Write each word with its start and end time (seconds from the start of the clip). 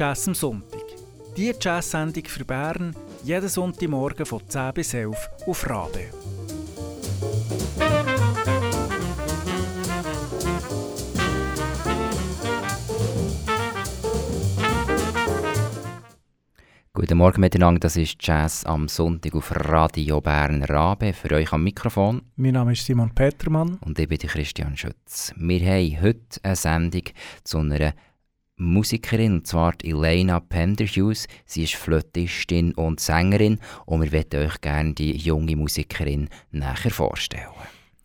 Jazz 0.00 0.26
am 0.28 0.34
Sonntag. 0.34 0.80
Die 1.36 1.52
Jazz-Sendung 1.60 2.24
für 2.24 2.46
Bern 2.46 2.96
jeden 3.22 3.50
Sonntagmorgen 3.50 4.24
von 4.24 4.40
10 4.48 4.72
bis 4.72 4.94
11 4.94 5.14
auf 5.46 5.68
Rabe. 5.68 6.06
Guten 16.94 17.18
Morgen 17.18 17.40
miteinander, 17.42 17.80
das 17.80 17.96
ist 17.98 18.16
Jazz 18.20 18.64
am 18.64 18.88
Sonntag 18.88 19.34
auf 19.34 19.52
Radio 19.54 20.22
Bern 20.22 20.62
Rabe. 20.62 21.12
Für 21.12 21.32
euch 21.34 21.52
am 21.52 21.62
Mikrofon. 21.62 22.22
Mein 22.36 22.54
Name 22.54 22.72
ist 22.72 22.86
Simon 22.86 23.14
Petermann. 23.14 23.76
Und 23.82 23.98
ich 23.98 24.08
bin 24.08 24.18
Christian 24.18 24.78
Schütz. 24.78 25.34
Wir 25.36 25.60
haben 25.60 26.00
heute 26.00 26.40
eine 26.42 26.56
Sendung 26.56 27.02
zu 27.44 27.58
einer 27.58 27.92
Musikerin, 28.60 29.32
und 29.32 29.46
zwar 29.46 29.74
Elena 29.82 30.38
Penderhughes. 30.38 31.26
Sie 31.46 31.64
ist 31.64 31.74
Flötistin 31.74 32.74
und 32.74 33.00
Sängerin 33.00 33.58
und 33.86 34.02
wir 34.02 34.10
möchten 34.10 34.44
euch 34.44 34.60
gerne 34.60 34.92
die 34.92 35.16
junge 35.16 35.56
Musikerin 35.56 36.28
näher 36.52 36.90
vorstellen. 36.90 37.48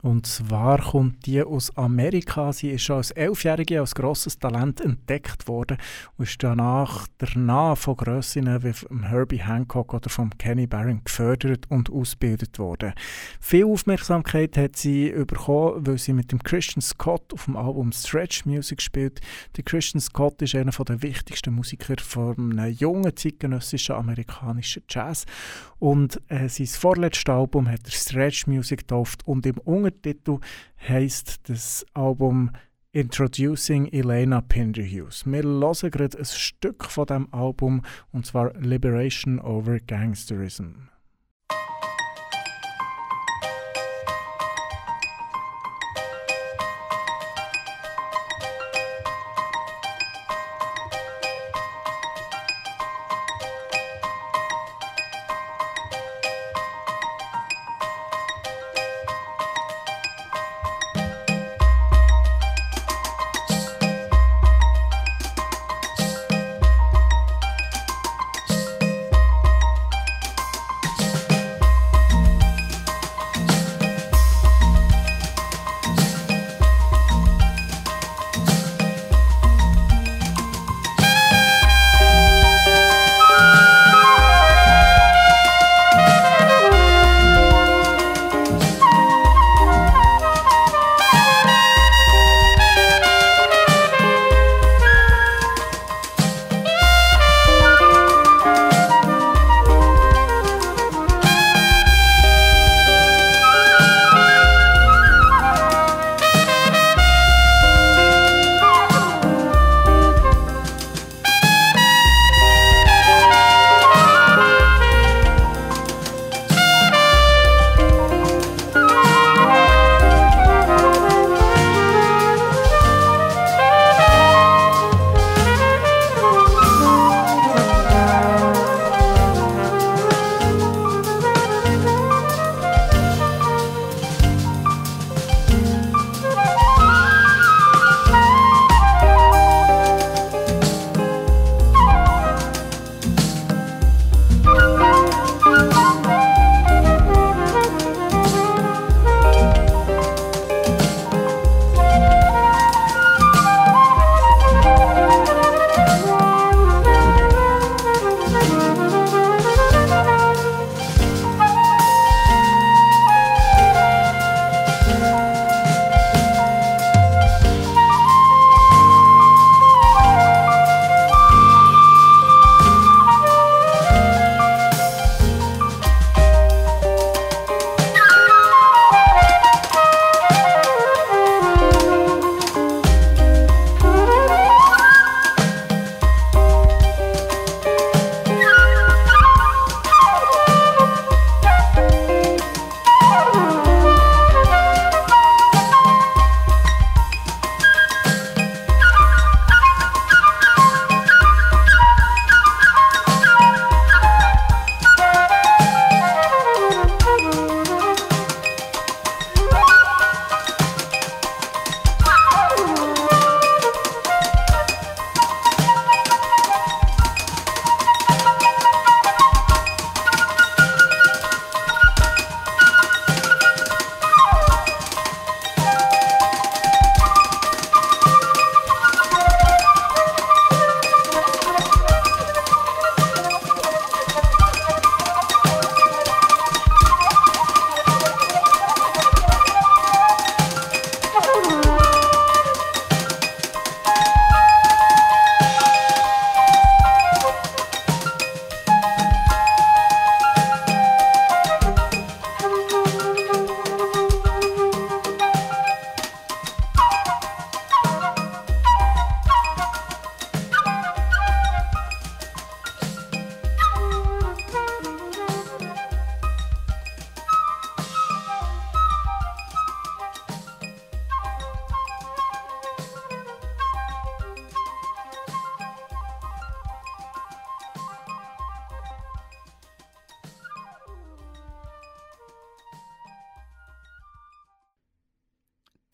Und 0.06 0.28
zwar 0.28 0.92
kommt 0.92 1.26
die 1.26 1.42
aus 1.42 1.76
Amerika. 1.76 2.54
Sie 2.54 2.70
ist 2.70 2.84
schon 2.84 2.98
als 2.98 3.10
Elfjährige 3.10 3.80
als 3.80 3.96
grosses 3.96 4.38
Talent 4.38 4.80
entdeckt 4.80 5.48
worden 5.48 5.80
und 6.16 6.26
ist 6.26 6.44
danach 6.44 7.08
danach 7.18 7.76
von 7.76 7.98
Grössinnen 7.98 8.62
wie 8.64 8.74
vom 8.74 9.02
Herbie 9.02 9.42
Hancock 9.42 9.96
oder 9.96 10.12
vom 10.12 10.30
Kenny 10.38 10.68
Barron 10.68 11.02
gefördert 11.04 11.66
und 11.72 11.92
ausgebildet 11.92 12.60
worden. 12.60 12.94
Viel 13.40 13.66
Aufmerksamkeit 13.66 14.56
hat 14.58 14.76
sie 14.76 15.10
bekommen, 15.10 15.88
weil 15.88 15.98
sie 15.98 16.14
mit 16.14 16.32
dem 16.32 16.44
Christian 16.44 16.84
Scott 16.84 17.34
auf 17.34 17.46
dem 17.46 17.58
Album 17.58 17.92
Stretch 17.92 18.46
Music 18.46 18.84
spielt. 18.84 19.22
Der 19.58 19.64
Christian 19.64 20.02
Scott 20.02 20.40
ist 20.44 20.54
einer 20.54 20.70
der 20.70 21.02
wichtigsten 21.02 21.56
Musiker 21.56 21.96
von 22.00 22.60
einem 22.60 22.72
jungen 22.72 23.18
zeitgenössischen 23.18 23.96
amerikanischen 23.96 24.84
Jazz 24.88 25.26
und 25.80 26.22
äh, 26.30 26.48
sein 26.48 26.68
vorletztes 26.68 27.34
Album 27.34 27.68
hat 27.68 27.82
er 27.86 27.92
Stretch 27.92 28.46
Music 28.46 28.82
getauft 28.82 29.28
und 29.28 29.46
im 29.48 29.58
Untertitel 29.96 30.40
heißt 30.88 31.50
das 31.50 31.86
Album 31.94 32.52
Introducing 32.92 33.88
Elena 33.88 34.42
Pinderhughes. 34.42 35.26
Wir 35.26 35.44
hören 35.44 35.92
gerade 35.92 36.18
ein 36.18 36.26
Stück 36.26 36.86
von 36.86 37.06
dem 37.06 37.34
Album 37.34 37.82
und 38.12 38.26
zwar 38.26 38.54
Liberation 38.60 39.40
over 39.40 39.80
Gangsterism. 39.80 40.90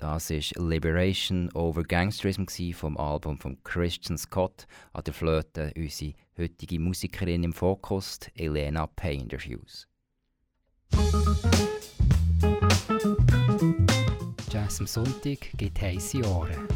Das 0.01 0.31
ist 0.31 0.57
Liberation 0.57 1.51
Over 1.53 1.83
Gangsterism 1.83 2.45
vom 2.74 2.98
Album 2.98 3.38
von 3.38 3.63
Christian 3.63 4.18
Scott. 4.18 4.65
An 4.94 5.03
der 5.03 5.13
Flöte 5.13 5.71
unsere 5.77 6.15
heutige 6.39 6.80
Musikerin 6.80 7.44
im 7.44 7.53
Fokus, 7.53 8.19
Elena 8.33 8.88
Painterhughes. 8.88 9.88
Jazz 14.50 14.80
am 14.80 14.88
Sonntag 14.88 15.51
gibt 15.56 15.80
heiße 15.80 16.27
Ohren. 16.27 16.68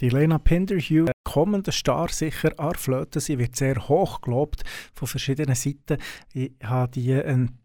Die 0.00 0.08
Lena 0.08 0.38
Pinderhugh, 0.38 1.10
kommender 1.24 1.72
Star 1.72 2.08
sicher 2.08 2.58
an 2.58 2.74
Flöte. 2.76 3.20
Sie 3.20 3.38
wird 3.38 3.54
sehr 3.54 3.88
hoch 3.88 4.22
gelobt 4.22 4.62
von 4.94 5.08
verschiedenen 5.08 5.56
Seiten. 5.56 5.98
Ich 6.32 6.52
habe 6.62 6.92
die 6.92 7.10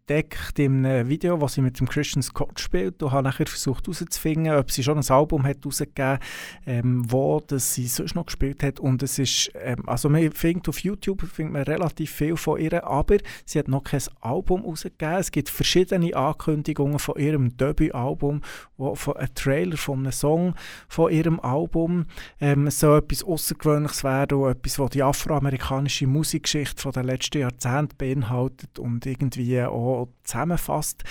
entdeckt 0.06 0.60
in 0.60 0.86
einem 0.86 1.08
Video, 1.08 1.38
das 1.38 1.54
sie 1.54 1.62
mit 1.62 1.80
dem 1.80 1.88
Christian 1.88 2.22
Scott 2.22 2.60
spielt 2.60 3.02
und 3.02 3.12
habe 3.12 3.24
nachher 3.24 3.48
versucht 3.48 3.88
herauszufinden, 3.88 4.54
ob 4.54 4.70
sie 4.70 4.84
schon 4.84 4.98
ein 4.98 5.10
Album 5.10 5.44
hat 5.44 5.58
herausgegeben 5.64 6.20
ähm, 6.66 7.04
wo 7.08 7.42
das 7.46 7.74
sie 7.74 7.88
sonst 7.88 8.16
noch 8.16 8.26
gespielt 8.26 8.64
hat. 8.64 8.80
Und 8.80 9.02
es 9.02 9.18
ist, 9.18 9.52
ähm, 9.56 9.88
also 9.88 10.10
man 10.10 10.30
findet 10.32 10.68
auf 10.68 10.80
YouTube 10.80 11.22
findet 11.22 11.54
man 11.54 11.64
relativ 11.64 12.12
viel 12.12 12.36
von 12.36 12.60
ihr, 12.60 12.86
aber 12.86 13.18
sie 13.46 13.60
hat 13.60 13.68
noch 13.68 13.84
kein 13.84 14.02
Album 14.20 14.62
herausgegeben. 14.62 15.16
Es 15.16 15.32
gibt 15.32 15.50
verschiedene 15.50 16.16
Ankündigungen 16.16 17.00
von 17.00 17.18
ihrem 17.18 17.56
Debütalbum, 17.56 18.42
wo 18.78 18.96
von 18.96 19.16
einem 19.16 19.34
Trailer 19.36 19.78
von 19.78 20.00
einem 20.00 20.12
Song 20.12 20.54
von 20.90 21.12
ihrem 21.12 21.40
Album 21.40 22.06
ähm, 22.42 22.70
so 22.70 22.98
etwas 22.98 23.24
Außergewöhnliches 23.24 24.04
werden 24.04 24.38
und 24.40 24.52
etwas, 24.52 24.80
was 24.80 24.90
die 24.90 25.04
afroamerikanische 25.04 26.08
Musikgeschichte 26.08 26.92
der 26.92 27.04
letzten 27.04 27.40
Jahrzehnte 27.40 27.96
beinhaltet 27.96 28.80
und 28.80 29.06
irgendwie 29.06 29.62
auch 29.62 29.93
zusammenfasst. 30.24 31.04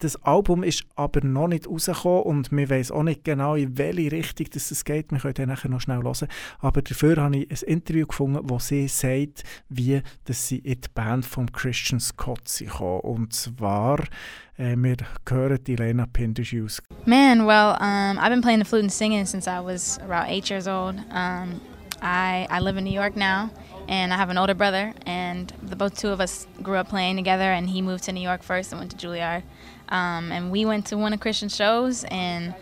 Das 0.00 0.16
Album 0.22 0.62
ist 0.62 0.84
aber 0.96 1.24
noch 1.24 1.48
nicht 1.48 1.68
rausgekommen 1.68 2.24
und 2.24 2.52
wir 2.52 2.68
wissen 2.68 2.94
auch 2.94 3.02
nicht 3.04 3.24
genau, 3.24 3.54
in 3.54 3.78
welche 3.78 4.12
Richtung 4.12 4.48
das 4.52 4.70
es 4.70 4.84
geht. 4.84 5.10
Wir 5.12 5.18
können 5.18 5.34
dann 5.34 5.48
nachher 5.48 5.70
noch 5.70 5.80
schnell 5.80 6.02
hören. 6.02 6.28
Aber 6.58 6.82
dafür 6.82 7.16
habe 7.16 7.38
ich 7.38 7.50
ein 7.50 7.68
Interview 7.68 8.06
gefunden, 8.06 8.40
wo 8.42 8.58
sie 8.58 8.88
sagt, 8.88 9.44
wie 9.68 10.02
dass 10.24 10.48
sie 10.48 10.58
in 10.58 10.80
die 10.80 10.88
Band 10.92 11.24
von 11.24 11.50
Christian 11.52 12.00
Scott 12.00 12.58
gekommen. 12.58 13.00
Und 13.00 13.32
zwar, 13.32 14.00
äh, 14.58 14.76
wir 14.76 14.96
hören 15.28 15.62
die 15.64 15.76
Lena. 15.76 16.06
Man, 17.06 17.46
well, 17.46 17.76
um, 17.80 18.18
I've 18.18 18.30
been 18.30 18.42
playing 18.42 18.58
the 18.58 18.68
flute 18.68 18.82
and 18.82 18.92
singing 18.92 19.24
since 19.26 19.48
I 19.48 19.60
was 19.64 19.98
about 20.00 20.28
eight 20.28 20.50
years 20.50 20.66
old. 20.66 20.96
Um, 21.12 21.60
I, 22.02 22.46
I 22.50 22.60
live 22.60 22.76
in 22.76 22.84
New 22.84 22.92
York 22.92 23.16
now. 23.16 23.48
And 23.88 24.12
I 24.12 24.16
have 24.16 24.30
an 24.30 24.38
older 24.38 24.54
brother, 24.54 24.94
and 25.06 25.52
the 25.62 25.76
both 25.76 25.98
two 25.98 26.08
of 26.08 26.20
us 26.20 26.46
grew 26.62 26.76
up 26.76 26.88
playing 26.88 27.16
together. 27.16 27.52
And 27.52 27.68
he 27.68 27.82
moved 27.82 28.04
to 28.04 28.12
New 28.12 28.20
York 28.20 28.42
first 28.42 28.72
and 28.72 28.80
went 28.80 28.90
to 28.92 28.96
Juilliard, 28.96 29.42
um, 29.88 30.32
and 30.32 30.50
we 30.50 30.64
went 30.64 30.86
to 30.86 30.96
one 30.96 31.12
of 31.12 31.20
Christian's 31.20 31.54
shows, 31.54 32.04
and 32.04 32.54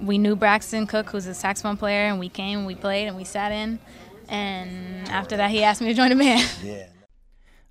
we 0.00 0.18
knew 0.18 0.36
Braxton 0.36 0.86
Cook, 0.86 1.10
who's 1.10 1.26
a 1.26 1.34
saxophone 1.34 1.76
player, 1.76 2.06
and 2.08 2.18
we 2.18 2.28
came, 2.28 2.58
and 2.58 2.66
we 2.66 2.74
played, 2.74 3.08
and 3.08 3.16
we 3.16 3.24
sat 3.24 3.52
in, 3.52 3.78
and 4.28 5.08
after 5.08 5.36
that, 5.36 5.50
he 5.50 5.62
asked 5.62 5.80
me 5.80 5.88
to 5.88 5.94
join 5.94 6.10
the 6.10 6.16
band. 6.16 6.48
Yeah. 6.62 6.86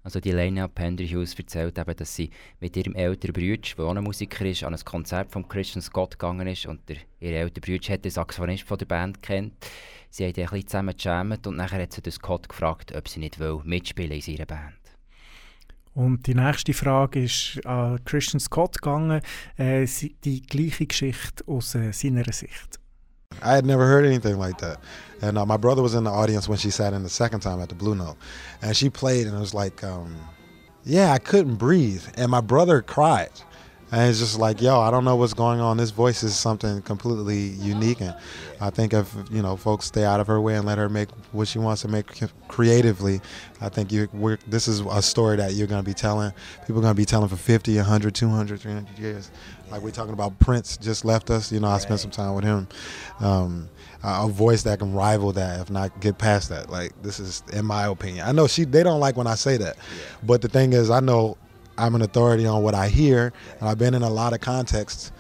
Also 0.07 0.21
die 0.21 0.31
Lena 0.31 0.69
Penderhughes 0.69 1.37
erzählt 1.37 1.77
eben, 1.77 1.93
dass 1.97 2.15
sie 2.15 2.29
mit 2.61 2.77
ihrem 2.77 2.95
älteren 2.95 3.33
Bruder, 3.33 3.67
der 3.77 3.85
auch 3.85 3.93
ein 3.93 4.01
Musiker 4.01 4.45
ist, 4.45 4.63
an 4.63 4.73
ein 4.73 4.79
Konzert 4.85 5.33
von 5.33 5.45
Christian 5.49 5.81
Scott 5.81 6.11
gegangen 6.11 6.47
ist 6.47 6.65
und 6.65 6.79
der, 6.87 6.95
ihr 7.19 7.33
älterer 7.33 7.65
Bruder 7.65 7.93
hat 7.93 8.05
den 8.05 8.11
Saxophonist 8.11 8.63
von 8.63 8.77
der 8.77 8.85
Band 8.85 9.21
kennt. 9.21 9.53
Sie 10.09 10.23
haben 10.23 10.29
ein 10.29 10.45
bisschen 10.45 10.65
zusammen 10.65 10.95
gejammt 10.95 11.45
und 11.45 11.57
nachher 11.57 11.81
hat 11.81 11.91
sie 11.91 12.09
Scott 12.09 12.47
gefragt, 12.47 12.95
ob 12.95 13.09
sie 13.09 13.19
nicht 13.19 13.37
will 13.37 13.59
mitspielen 13.65 14.17
in 14.17 14.33
ihrer 14.33 14.45
Band. 14.45 14.79
Und 15.93 16.25
die 16.25 16.35
nächste 16.35 16.71
Frage 16.71 17.23
ist 17.23 17.59
an 17.65 17.99
Christian 18.05 18.39
Scott 18.39 18.81
gegangen, 18.81 19.21
äh, 19.57 19.85
die 20.23 20.41
gleiche 20.41 20.85
Geschichte 20.85 21.43
aus 21.47 21.75
äh, 21.75 21.91
seiner 21.91 22.31
Sicht. 22.31 22.79
I 23.47 23.53
had 23.53 23.65
never 23.65 23.85
heard 23.85 24.05
anything 24.05 24.37
like 24.37 24.57
that. 24.59 24.79
And 25.21 25.37
uh, 25.37 25.45
my 25.45 25.57
brother 25.57 25.81
was 25.81 25.95
in 25.95 26.03
the 26.03 26.11
audience 26.11 26.47
when 26.47 26.57
she 26.57 26.69
sat 26.69 26.93
in 26.93 27.03
the 27.03 27.09
second 27.09 27.39
time 27.39 27.61
at 27.61 27.69
the 27.69 27.75
Blue 27.75 27.95
Note. 27.95 28.17
And 28.61 28.75
she 28.75 28.89
played, 28.89 29.25
and 29.25 29.35
it 29.35 29.39
was 29.39 29.53
like, 29.53 29.83
um, 29.83 30.15
yeah, 30.83 31.11
I 31.11 31.17
couldn't 31.17 31.55
breathe. 31.55 32.03
And 32.15 32.29
my 32.29 32.41
brother 32.41 32.81
cried. 32.81 33.31
And 33.89 34.09
it's 34.09 34.19
just 34.19 34.37
like, 34.37 34.61
yo, 34.61 34.81
I 34.81 34.91
don't 34.91 35.05
know 35.05 35.15
what's 35.15 35.33
going 35.33 35.61
on. 35.61 35.77
This 35.77 35.91
voice 35.91 36.21
is 36.21 36.37
something 36.37 36.81
completely 36.81 37.37
unique. 37.37 38.01
And 38.01 38.13
I 38.59 38.69
think 38.69 38.93
if, 38.93 39.15
you 39.31 39.41
know, 39.41 39.55
folks 39.55 39.85
stay 39.85 40.03
out 40.03 40.19
of 40.19 40.27
her 40.27 40.41
way 40.41 40.55
and 40.55 40.65
let 40.65 40.77
her 40.77 40.89
make 40.89 41.09
what 41.31 41.47
she 41.47 41.57
wants 41.57 41.83
to 41.83 41.87
make 41.87 42.05
creatively, 42.49 43.21
I 43.61 43.69
think 43.69 43.93
you 43.93 44.09
this 44.45 44.67
is 44.67 44.81
a 44.81 45.01
story 45.01 45.37
that 45.37 45.53
you're 45.53 45.67
going 45.67 45.81
to 45.81 45.89
be 45.89 45.93
telling. 45.93 46.33
People 46.61 46.79
are 46.79 46.81
going 46.81 46.95
to 46.95 46.97
be 46.97 47.05
telling 47.05 47.29
for 47.29 47.37
50, 47.37 47.77
100, 47.77 48.13
200, 48.13 48.59
300 48.59 48.99
years. 48.99 49.31
Like 49.69 49.81
we're 49.81 49.91
talking 49.91 50.13
about 50.13 50.39
Prince 50.39 50.77
just 50.77 51.03
left 51.03 51.29
us. 51.29 51.51
You 51.51 51.59
know, 51.59 51.67
I 51.67 51.77
spent 51.79 51.99
some 51.99 52.11
time 52.11 52.35
with 52.35 52.45
him. 52.45 52.67
Um, 53.19 53.69
a 54.03 54.27
voice 54.27 54.63
that 54.63 54.79
can 54.79 54.93
rival 54.93 55.33
that, 55.33 55.59
if 55.59 55.69
not 55.69 55.99
get 55.99 56.17
past 56.17 56.49
that. 56.49 56.69
Like 56.69 56.93
this 57.01 57.19
is, 57.19 57.43
in 57.51 57.65
my 57.65 57.85
opinion. 57.85 58.25
I 58.27 58.31
know 58.31 58.47
she 58.47 58.63
they 58.63 58.83
don't 58.83 58.99
like 58.99 59.17
when 59.17 59.27
I 59.27 59.35
say 59.35 59.57
that, 59.57 59.77
but 60.23 60.41
the 60.41 60.47
thing 60.47 60.73
is, 60.73 60.89
I 60.89 60.99
know 60.99 61.37
I'm 61.77 61.95
an 61.95 62.01
authority 62.01 62.45
on 62.45 62.63
what 62.63 62.75
I 62.75 62.87
hear, 62.87 63.33
and 63.59 63.69
I've 63.69 63.77
been 63.77 63.93
in 63.93 64.03
a 64.03 64.09
lot 64.09 64.33
of 64.33 64.39
contexts. 64.39 65.11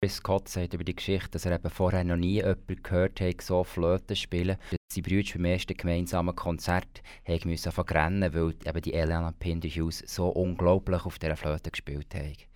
Chris 0.00 0.16
Scott 0.16 0.48
sagt 0.48 0.74
über 0.74 0.84
die 0.84 0.94
Geschichte, 0.94 1.30
dass 1.30 1.46
er 1.46 1.54
eben 1.54 1.70
vorher 1.70 2.04
noch 2.04 2.16
nie 2.16 2.34
jemanden 2.34 2.82
gehört 2.82 3.20
hat, 3.20 3.40
so 3.40 3.64
Flöte 3.64 4.14
spielen. 4.14 4.56
Sein 4.92 5.02
Bruder 5.02 5.32
beim 5.34 5.46
ersten 5.46 5.76
gemeinsamen 5.76 6.36
Konzert 6.36 7.02
musste 7.44 7.72
verrennen, 7.72 8.32
weil 8.34 8.54
eben 8.64 8.82
die 8.82 8.94
Elena 8.94 9.32
Pinderhughes 9.38 10.04
so 10.06 10.28
unglaublich 10.28 11.04
auf 11.04 11.18
dieser 11.18 11.36
Flöte 11.36 11.70
gespielt 11.70 12.14
hat. 12.14 12.46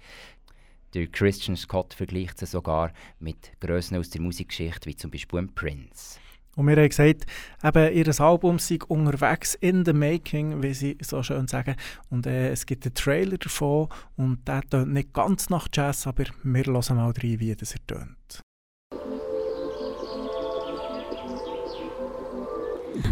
Der 0.94 1.06
Christian 1.06 1.56
Scott 1.56 1.94
vergleicht 1.94 2.38
sie 2.38 2.46
sogar 2.46 2.92
mit 3.18 3.52
Grössen 3.60 3.96
aus 3.96 4.10
der 4.10 4.20
Musikgeschichte, 4.20 4.86
wie 4.88 4.96
zum 4.96 5.10
Beispiel 5.10 5.46
Prince. 5.54 6.18
Und 6.56 6.66
wir 6.66 6.76
haben 6.76 6.88
gesagt, 6.88 7.26
eben, 7.62 7.94
ihr 7.94 8.20
Album 8.20 8.58
sei 8.58 8.78
unterwegs 8.88 9.54
in 9.54 9.84
the 9.84 9.92
making, 9.92 10.62
wie 10.62 10.74
sie 10.74 10.98
so 11.00 11.22
schön 11.22 11.46
sagen. 11.46 11.76
Und 12.10 12.26
äh, 12.26 12.50
es 12.50 12.66
gibt 12.66 12.84
einen 12.84 12.94
Trailer 12.94 13.38
davon 13.38 13.88
und 14.16 14.46
der 14.48 14.62
tönt 14.62 14.92
nicht 14.92 15.14
ganz 15.14 15.48
nach 15.48 15.68
Jazz, 15.72 16.06
aber 16.06 16.24
wir 16.42 16.64
hören 16.64 16.96
mal 16.96 17.12
rein, 17.12 17.40
wie 17.40 17.54
das 17.54 17.72
er 17.72 17.86
tönt. 17.86 18.42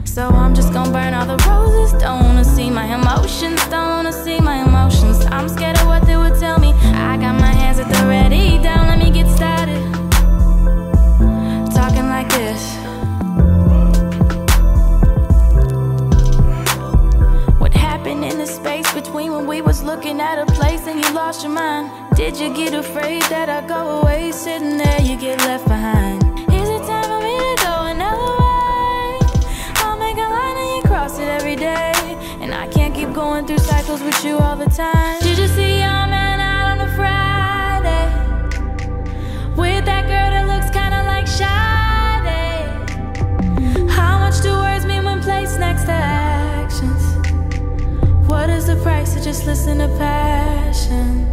So 0.05 0.29
I'm 0.29 0.55
just 0.55 0.73
gonna 0.73 0.91
burn 0.91 1.15
all 1.15 1.27
the 1.27 1.43
roses. 1.49 1.93
Don't 2.01 2.25
wanna 2.25 2.45
see 2.45 2.71
my 2.71 2.87
emotions. 2.95 3.61
Don't 3.69 3.89
wanna 3.89 4.13
see 4.13 4.41
my 4.41 4.65
emotions. 4.67 5.25
I'm 5.27 5.49
scared 5.49 5.79
of 5.79 5.87
what 5.87 6.05
they 6.07 6.17
would 6.17 6.39
tell 6.41 6.59
me. 6.59 6.73
I 7.11 7.17
got 7.17 7.35
my 7.41 7.53
hands 7.53 7.79
at 7.79 7.89
the 7.89 8.07
ready. 8.07 8.59
Down, 8.63 8.89
let 8.89 8.99
me 8.99 9.11
get 9.11 9.29
started. 9.29 9.81
Talking 11.73 12.09
like 12.09 12.29
this. 12.31 12.63
What 17.59 17.73
happened 17.73 18.25
in 18.25 18.39
the 18.39 18.47
space 18.47 18.93
between 18.93 19.33
when 19.33 19.47
we 19.47 19.63
was 19.63 19.83
looking 19.83 20.21
at 20.21 20.39
a 20.39 20.47
place 20.47 20.87
and 20.87 21.05
you 21.05 21.11
lost 21.13 21.43
your 21.45 21.53
mind? 21.53 21.91
Did 22.17 22.37
you 22.37 22.53
get 22.53 22.75
afraid 22.75 23.23
that 23.31 23.49
I 23.49 23.67
go 23.67 24.01
away? 24.01 24.33
Sitting 24.33 24.77
there, 24.77 25.01
you 25.01 25.17
get 25.17 25.39
left 25.41 25.67
behind. 25.69 26.28
Through 33.99 34.07
with 34.07 34.25
you 34.25 34.39
all 34.39 34.57
the 34.57 34.67
time. 34.67 35.21
Did 35.21 35.39
you 35.39 35.49
see 35.49 35.83
I'm 35.83 36.11
man 36.11 36.41
out 36.41 36.79
on 36.79 36.81
a 36.87 36.91
Friday? 36.97 38.07
With 39.57 39.85
that 39.85 40.07
girl 40.07 40.31
that 40.35 40.47
looks 40.47 40.71
kinda 40.71 41.03
like 41.05 41.27
Sade. 41.27 42.71
How 43.91 44.19
much 44.19 44.41
do 44.41 44.53
words 44.53 44.85
mean 44.87 45.05
when 45.05 45.21
placed 45.21 45.59
next 45.59 45.85
to 45.85 45.93
actions? 45.93 47.03
What 48.29 48.49
is 48.51 48.67
the 48.67 48.77
price 48.77 49.15
to 49.15 49.21
just 49.21 49.47
listen 49.47 49.79
to 49.79 49.89
passion? 49.99 51.27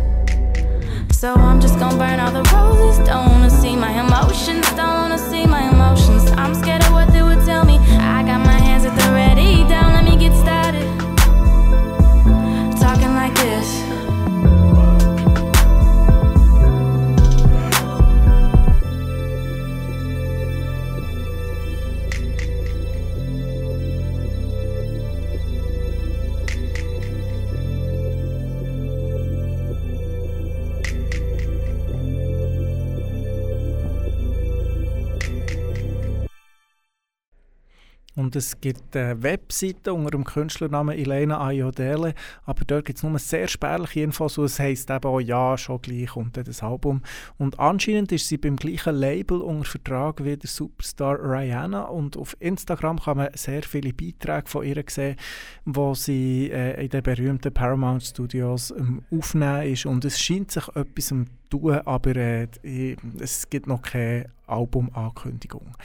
So 1.11 1.33
I'm 1.33 1.59
just 1.61 1.77
gonna 1.79 1.97
burn 1.97 2.19
all 2.19 2.31
the 2.31 2.43
roses. 2.53 2.97
Don't 3.07 3.29
wanna 3.31 3.49
see 3.49 3.75
my 3.75 3.91
emotions. 4.05 4.65
Don't 4.71 4.95
wanna 5.01 5.17
see 5.17 5.45
my 5.45 5.69
emotions. 5.69 6.31
I'm 6.31 6.55
scared 6.55 6.83
of 6.83 6.91
what 6.93 7.11
they 7.13 7.21
would 7.21 7.45
tell 7.45 7.63
me. 7.65 7.79
Und 38.25 38.35
es 38.35 38.59
gibt 38.59 38.97
eine 38.97 39.21
Webseite 39.21 39.93
unter 39.93 40.09
dem 40.09 40.23
Künstlernamen 40.23 40.97
Elena 40.97 41.45
Ayodele, 41.45 42.15
aber 42.43 42.65
dort 42.65 42.85
gibt 42.85 42.97
es 42.97 43.03
nur 43.03 43.19
sehr 43.19 43.47
spärliche 43.47 44.01
Infos 44.01 44.39
es 44.39 44.59
heisst 44.59 44.89
eben 44.89 45.05
auch, 45.05 45.19
ja, 45.19 45.55
schon 45.59 45.79
gleich 45.79 46.07
kommt 46.07 46.35
das 46.35 46.63
Album. 46.63 47.03
Und 47.37 47.59
anscheinend 47.59 48.11
ist 48.11 48.27
sie 48.27 48.39
beim 48.39 48.55
gleichen 48.55 48.95
Label 48.95 49.41
unter 49.41 49.69
Vertrag 49.69 50.23
wie 50.23 50.35
der 50.35 50.49
Superstar 50.49 51.19
Rihanna 51.21 51.83
und 51.83 52.17
auf 52.17 52.35
Instagram 52.39 52.99
kann 52.99 53.17
man 53.17 53.29
sehr 53.35 53.61
viele 53.61 53.93
Beiträge 53.93 54.49
von 54.49 54.65
ihr 54.65 54.83
sehen, 54.87 55.17
wo 55.65 55.93
sie 55.93 56.49
äh, 56.51 56.83
in 56.83 56.89
den 56.89 57.03
berühmten 57.03 57.53
Paramount 57.53 58.01
Studios 58.01 58.71
ähm, 58.71 59.03
aufnehmen 59.11 59.71
ist 59.71 59.85
und 59.85 60.03
es 60.03 60.19
scheint 60.19 60.49
sich 60.49 60.67
etwas 60.69 61.09
zu 61.09 61.25
tun, 61.51 61.75
aber 61.85 62.15
äh, 62.15 62.47
es 63.19 63.47
gibt 63.51 63.67
noch 63.67 63.83
keine 63.83 64.25
Albumankündigung. 64.47 65.75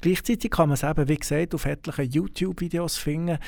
Gleichzeitig 0.00 0.50
kann 0.50 0.68
man 0.68 0.74
es 0.74 0.82
eben, 0.82 1.08
wie 1.08 1.16
gesagt, 1.16 1.54
auf 1.54 1.66
etlichen 1.66 2.10
YouTube-Videos 2.10 2.96
finden. 2.96 3.38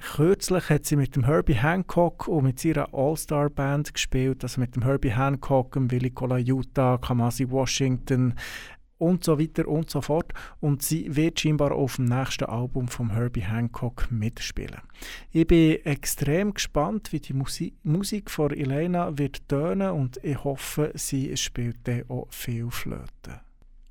Kürzlich 0.00 0.68
hat 0.68 0.84
sie 0.84 0.96
mit 0.96 1.16
dem 1.16 1.24
Herbie 1.24 1.54
Hancock 1.54 2.28
und 2.28 2.44
mit 2.44 2.64
ihrer 2.64 2.92
All-Star-Band 2.92 3.94
gespielt, 3.94 4.42
also 4.42 4.60
mit 4.60 4.76
dem 4.76 4.82
Herbie 4.82 5.12
Hancock, 5.12 5.72
dem 5.72 5.90
Willie 5.90 6.10
Colaiuta, 6.10 6.98
Kamasi 6.98 7.48
Washington 7.50 8.34
und 8.98 9.24
so 9.24 9.38
weiter 9.38 9.66
und 9.68 9.90
so 9.90 10.00
fort. 10.00 10.32
Und 10.60 10.82
sie 10.82 11.14
wird 11.14 11.40
scheinbar 11.40 11.72
auf 11.72 11.96
dem 11.96 12.06
nächsten 12.06 12.44
Album 12.44 12.88
von 12.88 13.10
Herbie 13.10 13.44
Hancock 13.44 14.10
mitspielen. 14.10 14.80
Ich 15.30 15.46
bin 15.46 15.84
extrem 15.84 16.54
gespannt, 16.54 17.12
wie 17.12 17.20
die 17.20 17.32
Musi 17.32 17.74
Musik 17.82 18.30
von 18.30 18.50
Elena 18.50 19.16
wird 19.16 19.48
tönen 19.48 19.90
und 19.90 20.18
ich 20.22 20.42
hoffe, 20.42 20.92
sie 20.94 21.36
spielt 21.36 21.78
dann 21.84 22.04
auch 22.08 22.28
viel 22.30 22.70
Flöte. 22.70 23.40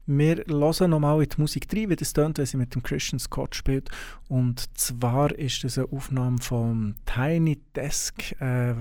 Wir 0.05 0.43
hören 0.47 0.89
nochmal 0.89 1.23
in 1.23 1.29
die 1.29 1.41
Musik 1.41 1.67
rein, 1.73 1.89
wie 1.89 1.95
das 1.95 2.11
tönt, 2.11 2.37
wenn 2.37 2.45
sie 2.45 2.57
mit 2.57 2.75
dem 2.75 2.83
Christian 2.83 3.19
Scott 3.19 3.55
spielt. 3.55 3.89
Und 4.27 4.77
zwar 4.77 5.33
ist 5.33 5.63
das 5.63 5.77
eine 5.77 5.87
Aufnahme 5.91 6.39
vom 6.39 6.95
Tiny 7.05 7.61
Desk 7.73 8.33
äh, 8.41 8.75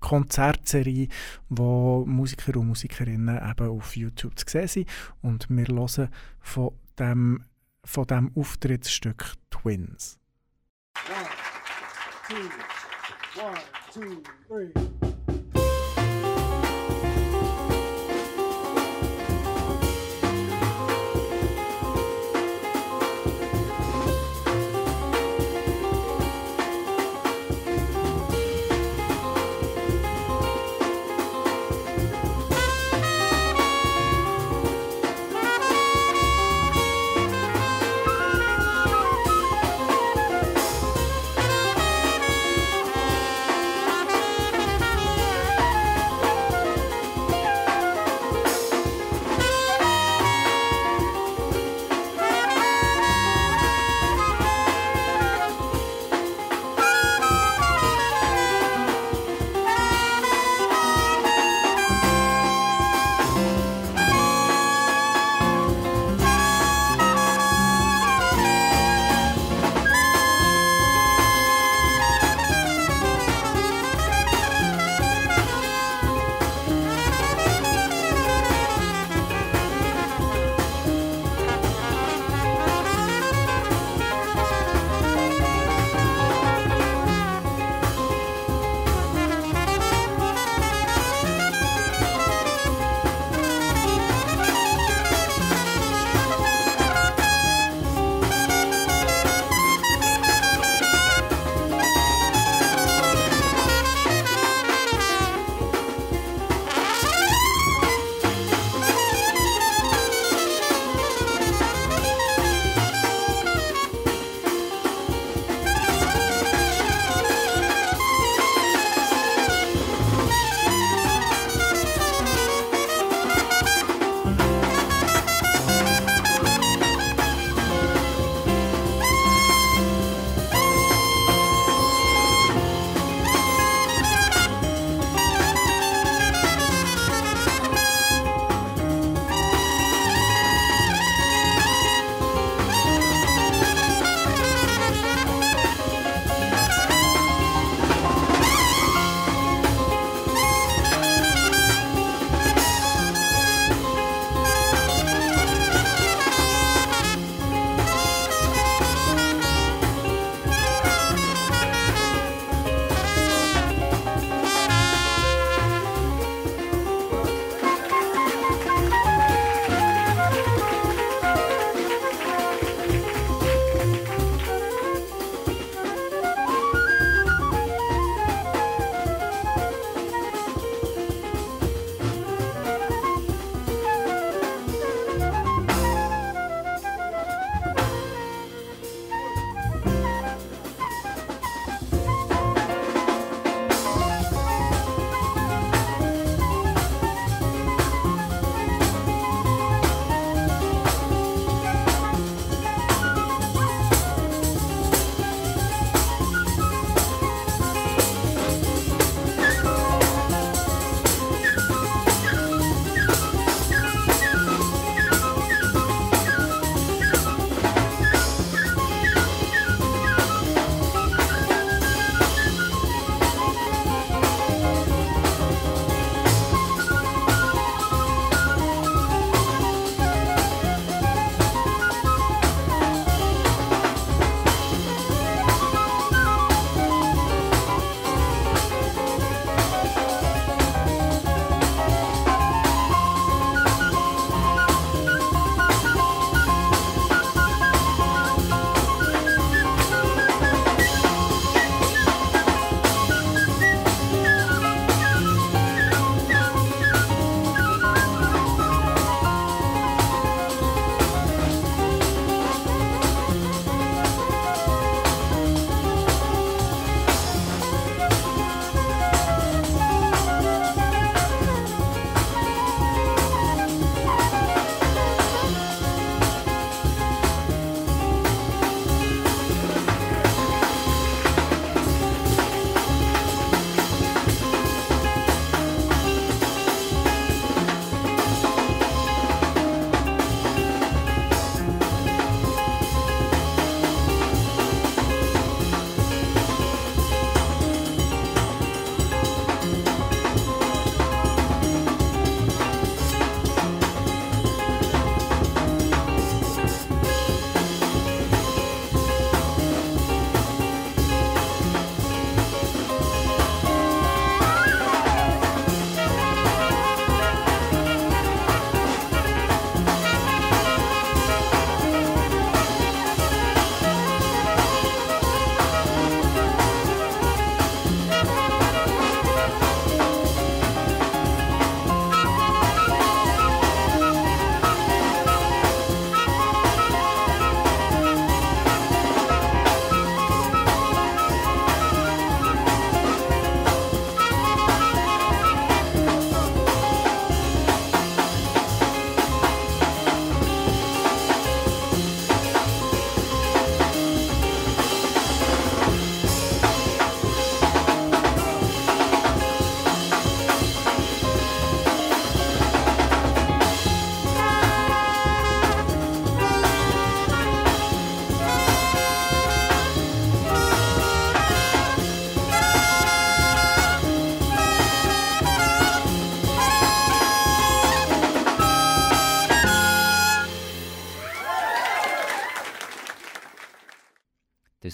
Konzertserie, 0.00 1.08
wo 1.48 2.04
Musiker 2.04 2.58
und 2.58 2.68
Musikerinnen 2.68 3.36
eben 3.36 3.68
auf 3.68 3.96
YouTube 3.96 4.36
zu 4.38 4.44
sehen 4.48 4.68
sind. 4.68 4.88
Und 5.22 5.46
wir 5.50 5.66
hören 5.66 6.08
von 6.40 6.72
dem, 6.98 7.44
von 7.84 8.06
dem 8.06 8.32
Auftrittsstück 8.34 9.34
Twins. 9.50 10.18
One, 11.06 11.28
two, 12.28 13.40
one, 13.40 13.58
two, 13.92 14.22
three. 14.48 14.99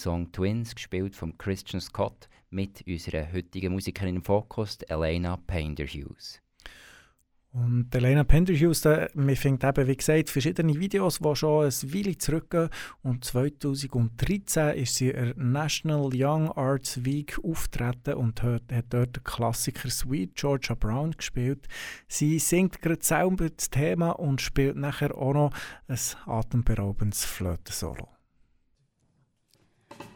Song 0.07 0.31
Twins, 0.31 0.73
gespielt 0.73 1.17
von 1.17 1.37
Christian 1.37 1.81
Scott, 1.81 2.29
mit 2.51 2.85
unserer 2.87 3.33
heutigen 3.33 3.73
Musikerin 3.73 4.15
im 4.15 4.23
Fokus, 4.23 4.79
Elena 4.87 5.37
Painter-Hughes. 5.37 6.41
Und 7.51 7.93
Elena 7.93 8.23
Penderhughes, 8.23 8.85
wir 8.85 9.37
finden 9.37 9.67
eben, 9.67 9.87
wie 9.89 9.97
gesagt, 9.97 10.31
verschiedene 10.31 10.79
Videos, 10.79 11.19
die 11.19 11.35
schon 11.35 11.65
ein 11.65 11.95
Weile 11.95 12.17
zurückgehen. 12.19 12.69
Und 13.03 13.25
2013 13.25 14.77
ist 14.77 14.95
sie 14.95 15.09
in 15.11 15.25
der 15.25 15.37
National 15.37 16.11
Young 16.15 16.53
Arts 16.53 17.05
Week 17.05 17.37
auftreten 17.43 18.15
und 18.15 18.45
hat, 18.45 18.63
hat 18.71 18.85
dort 18.91 19.17
den 19.17 19.25
Klassiker 19.25 19.91
Sweet 19.91 20.37
Georgia 20.37 20.77
Brown 20.77 21.11
gespielt. 21.17 21.67
Sie 22.07 22.39
singt 22.39 22.81
gerade 22.81 23.03
selber 23.03 23.51
das 23.51 23.71
Thema 23.71 24.11
und 24.11 24.41
spielt 24.41 24.77
nachher 24.77 25.17
auch 25.19 25.35
noch 25.35 25.51
ein 25.89 25.99
atemberaubendes 26.27 27.25
Flötensolo. 27.25 28.16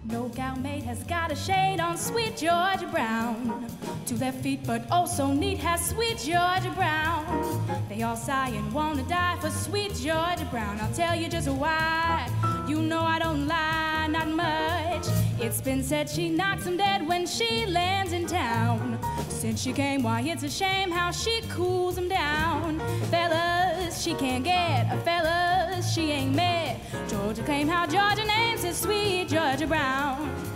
No 0.05 0.29
gown 0.29 0.63
maid 0.63 0.83
has 0.85 1.03
got 1.05 1.31
a 1.31 1.37
shade 1.37 1.79
on 1.79 1.99
sweet 1.99 2.37
Georgia 2.37 2.89
Brown. 2.91 3.67
To 4.07 4.15
their 4.15 4.33
feet, 4.33 4.61
but 4.67 4.83
oh 4.91 5.01
also 5.01 5.27
neat 5.27 5.59
has 5.59 5.91
sweet 5.91 6.19
Georgia 6.19 6.73
Brown. 6.75 7.25
They 7.89 8.03
all 8.03 8.17
sigh 8.17 8.49
and 8.49 8.73
wanna 8.73 9.03
die 9.03 9.37
for 9.41 9.51
sweet 9.51 9.95
Georgia 9.95 10.47
Brown. 10.51 10.81
I'll 10.81 10.93
tell 10.95 11.15
you 11.15 11.29
just 11.29 11.49
why. 11.49 12.27
You 12.67 12.81
know 12.81 13.03
I 13.03 13.19
don't 13.19 13.47
lie, 13.47 14.07
not 14.09 14.29
much. 14.29 15.07
It's 15.39 15.61
been 15.61 15.83
said 15.83 16.09
she 16.09 16.31
knocks 16.31 16.67
'em 16.67 16.77
dead 16.79 17.07
when 17.07 17.27
she 17.27 17.67
lands 17.67 18.13
in 18.13 18.27
town. 18.27 18.99
Since 19.29 19.61
she 19.61 19.73
came, 19.73 20.03
why 20.03 20.23
it's 20.23 20.43
a 20.43 20.51
shame 20.51 20.91
how 20.91 21.11
she 21.11 21.43
cools 21.51 21.99
'em 21.99 22.09
down. 22.09 22.79
Fellas, 23.11 23.80
she 23.99 24.15
can't 24.15 24.45
get 24.45 24.93
a 24.93 24.97
fellas, 24.99 25.93
she 25.93 26.11
ain't 26.13 26.35
met. 26.35 26.81
Georgia 27.09 27.43
claim 27.43 27.69
how 27.69 27.87
Georgia 27.87 28.25
names 28.25 28.65
is 28.65 28.77
sweet 28.77 29.29
Georgia 29.29 29.67
Brown. 29.67 30.50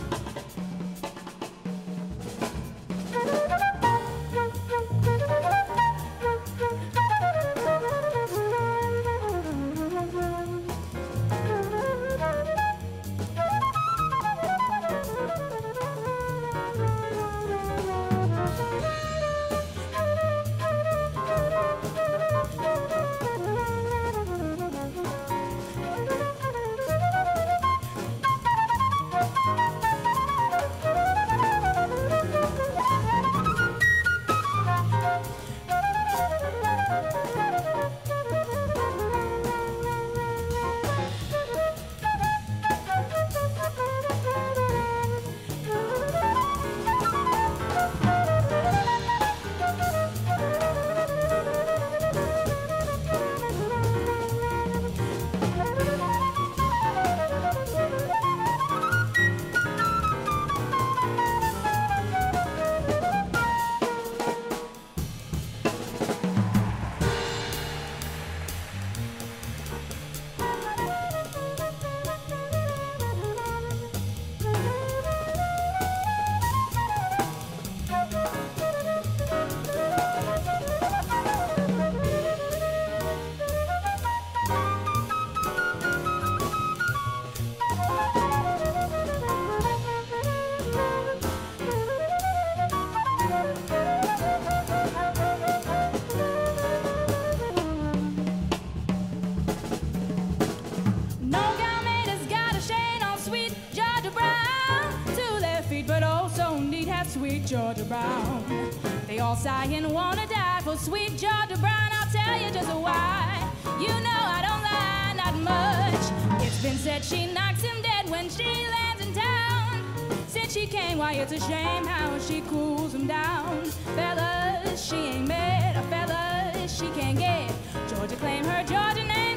All 109.46 109.50
sigh 109.50 109.87
wanna 109.88 110.26
die 110.26 110.61
for 110.62 110.74
sweet 110.76 111.18
Georgia 111.18 111.59
Brown. 111.59 111.90
I'll 111.92 112.11
tell 112.11 112.40
you 112.40 112.50
just 112.50 112.68
why. 112.70 113.46
You 113.78 113.88
know 113.88 114.22
I 114.37 114.40
don't 114.40 114.62
lie, 114.62 115.12
not 115.16 115.35
much. 115.38 116.42
It's 116.42 116.62
been 116.62 116.78
said 116.78 117.04
she 117.04 117.26
knocks 117.30 117.61
him 117.61 117.83
dead 117.83 118.09
when 118.09 118.30
she 118.30 118.44
lands 118.44 119.07
in 119.07 119.12
town. 119.12 119.85
Since 120.28 120.54
she 120.54 120.66
came, 120.66 120.96
why 120.96 121.14
it's 121.14 121.33
a 121.33 121.40
shame 121.40 121.85
how 121.85 122.18
she 122.20 122.40
cools 122.42 122.94
him 122.94 123.07
down. 123.07 123.64
Fellas, 123.96 124.83
she 124.83 124.96
ain't 124.96 125.28
met 125.28 125.76
a 125.76 125.83
fella 125.88 126.66
she 126.66 126.88
can't 126.98 127.18
get. 127.18 127.52
Georgia 127.88 128.16
claim 128.16 128.44
her 128.44 128.62
Georgia 128.64 129.04
name's 129.04 129.33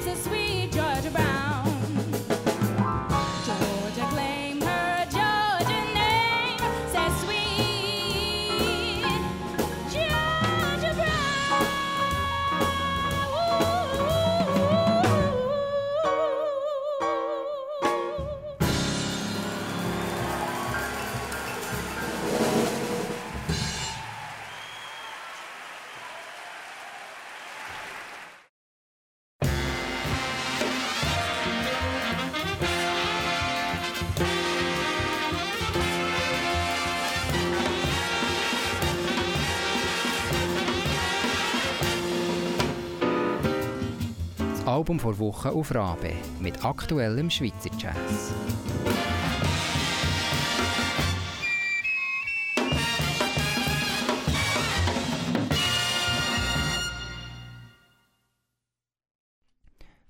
Album 44.78 45.00
vor 45.00 45.18
Woche 45.18 45.52
auf 45.52 45.74
Rabe 45.74 46.12
mit 46.40 46.64
aktuellem 46.64 47.32
Schweizer 47.32 47.72
Jazz. 47.80 48.32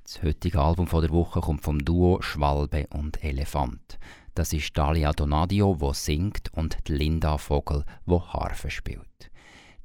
Das 0.03 0.21
heutige 0.21 0.59
Album 0.59 0.87
von 0.87 1.01
der 1.01 1.11
Woche 1.11 1.39
kommt 1.39 1.61
vom 1.61 1.85
Duo 1.85 2.21
Schwalbe 2.21 2.87
und 2.89 3.23
Elefant. 3.23 3.97
Das 4.35 4.51
ist 4.51 4.77
Dalia 4.77 5.13
Donadio, 5.13 5.79
wo 5.79 5.93
singt, 5.93 6.51
und 6.51 6.77
Linda 6.89 7.37
Vogel, 7.37 7.85
wo 8.05 8.21
Harfe 8.21 8.69
spielt. 8.69 9.26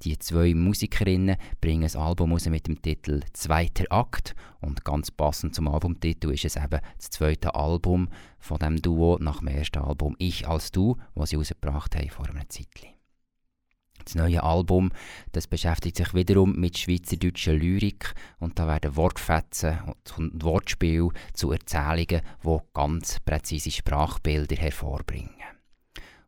Die 0.05 0.19
zwei 0.19 0.53
Musikerinnen 0.53 1.37
bringen 1.61 1.89
ein 1.89 2.01
Album 2.01 2.33
raus 2.33 2.47
mit 2.47 2.67
dem 2.67 2.83
Titel 2.83 3.21
Zweiter 3.35 3.85
Akt 3.91 4.35
und 4.61 4.85
ganz 4.85 5.13
passend 5.13 5.55
zum 5.55 5.69
Albumtitel 5.69 6.33
ist 6.33 6.45
es 6.45 6.57
eben 6.57 6.81
das 6.97 7.11
zweite 7.11 7.55
Album 7.55 8.09
von 8.41 8.59
dem 8.59 8.83
Duo 8.83 9.19
nach 9.21 9.39
dem 9.39 9.47
ersten 9.47 9.79
Album 9.79 10.17
Ich 10.19 10.49
als 10.49 10.73
Du, 10.73 10.97
was 11.15 11.31
sie 11.31 11.37
rausgebracht 11.37 11.95
haben 11.95 12.11
vor 12.11 12.29
einer 12.29 12.49
Zeit. 12.49 12.67
Das 14.05 14.17
neue 14.17 14.43
Album 14.43 14.91
das 15.31 15.47
beschäftigt 15.47 15.99
sich 15.99 16.13
wiederum 16.15 16.59
mit 16.59 16.79
schweizerdeutscher 16.79 17.53
Lyrik 17.53 18.13
und 18.41 18.59
da 18.59 18.67
werden 18.67 18.97
Wortfetzen 18.97 19.79
und 20.17 20.43
Wortspiele 20.43 21.11
zu 21.33 21.53
Erzählungen, 21.53 22.23
die 22.43 22.59
ganz 22.75 23.21
präzise 23.21 23.71
Sprachbilder 23.71 24.57
hervorbringen. 24.57 25.52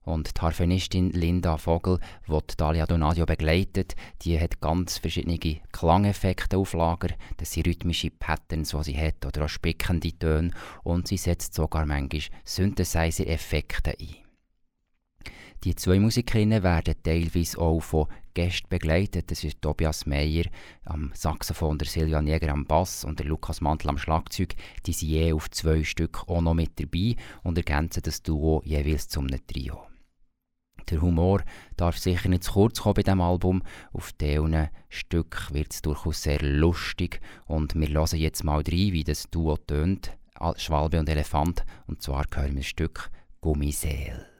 Und 0.04 0.36
die 0.36 0.40
Harfenistin 0.40 1.10
Linda 1.10 1.56
Vogel, 1.56 1.98
die 2.28 2.56
Dalia 2.56 2.86
Donadio 2.86 3.26
begleitet, 3.26 3.94
die 4.22 4.38
hat 4.38 4.60
ganz 4.60 4.98
verschiedene 4.98 5.38
Klangeffekte 5.72 6.58
auf 6.58 6.74
Lager. 6.74 7.08
Das 7.38 7.52
sind 7.52 7.66
rhythmische 7.66 8.10
Patterns, 8.10 8.70
die 8.70 8.82
sie 8.84 8.98
hat, 8.98 9.24
oder 9.24 9.46
auch 9.46 9.48
spickende 9.48 10.12
Töne. 10.12 10.50
Und 10.82 11.08
sie 11.08 11.16
setzt 11.16 11.54
sogar 11.54 11.86
manchmal 11.86 12.22
Synthesizer-Effekte 12.44 13.96
ein. 13.98 14.24
Die 15.64 15.74
zwei 15.74 15.98
Musikerinnen 15.98 16.62
werden 16.62 16.94
teilweise 17.02 17.58
auch 17.58 17.80
von 17.80 18.06
Gästen 18.34 18.68
begleitet. 18.68 19.30
Das 19.30 19.42
ist 19.44 19.62
Tobias 19.62 20.04
Meyer 20.04 20.44
am 20.84 21.10
Saxophon, 21.14 21.78
der 21.78 21.88
Silja 21.88 22.20
Jäger 22.20 22.52
am 22.52 22.66
Bass 22.66 23.02
und 23.02 23.18
der 23.18 23.26
Lukas 23.26 23.62
Mantel 23.62 23.88
am 23.88 23.96
Schlagzeug. 23.96 24.54
Die 24.84 24.92
sind 24.92 25.08
je 25.08 25.32
auf 25.32 25.50
zwei 25.50 25.82
Stück 25.82 26.28
auch 26.28 26.42
noch 26.42 26.52
mit 26.52 26.78
dabei 26.78 27.16
und 27.42 27.56
ergänzen 27.56 28.02
das 28.02 28.22
Duo 28.22 28.60
jeweils 28.66 29.08
zum 29.08 29.26
Trio. 29.46 29.93
Der 30.90 31.00
Humor 31.00 31.42
darf 31.76 31.98
sicher 31.98 32.28
nicht 32.28 32.44
zu 32.44 32.52
kurz 32.52 32.80
kommen 32.80 32.94
bei 32.94 33.02
diesem 33.02 33.20
Album. 33.20 33.62
Auf 33.92 34.12
diesen 34.12 34.68
Stück 34.88 35.48
wird 35.52 35.72
es 35.72 35.82
durchaus 35.82 36.22
sehr 36.22 36.40
lustig. 36.40 37.20
Und 37.46 37.74
wir 37.74 37.88
hören 37.88 38.18
jetzt 38.18 38.44
mal 38.44 38.62
rein, 38.62 38.92
wie 38.92 39.04
das 39.04 39.30
Duo 39.30 39.56
tönt. 39.56 40.16
Schwalbe 40.56 40.98
und 40.98 41.08
Elefant. 41.08 41.64
Und 41.86 42.02
zwar 42.02 42.24
hören 42.34 42.52
wir 42.52 42.60
das 42.60 42.66
Stück 42.66 43.10
Gummiseel. 43.40 44.33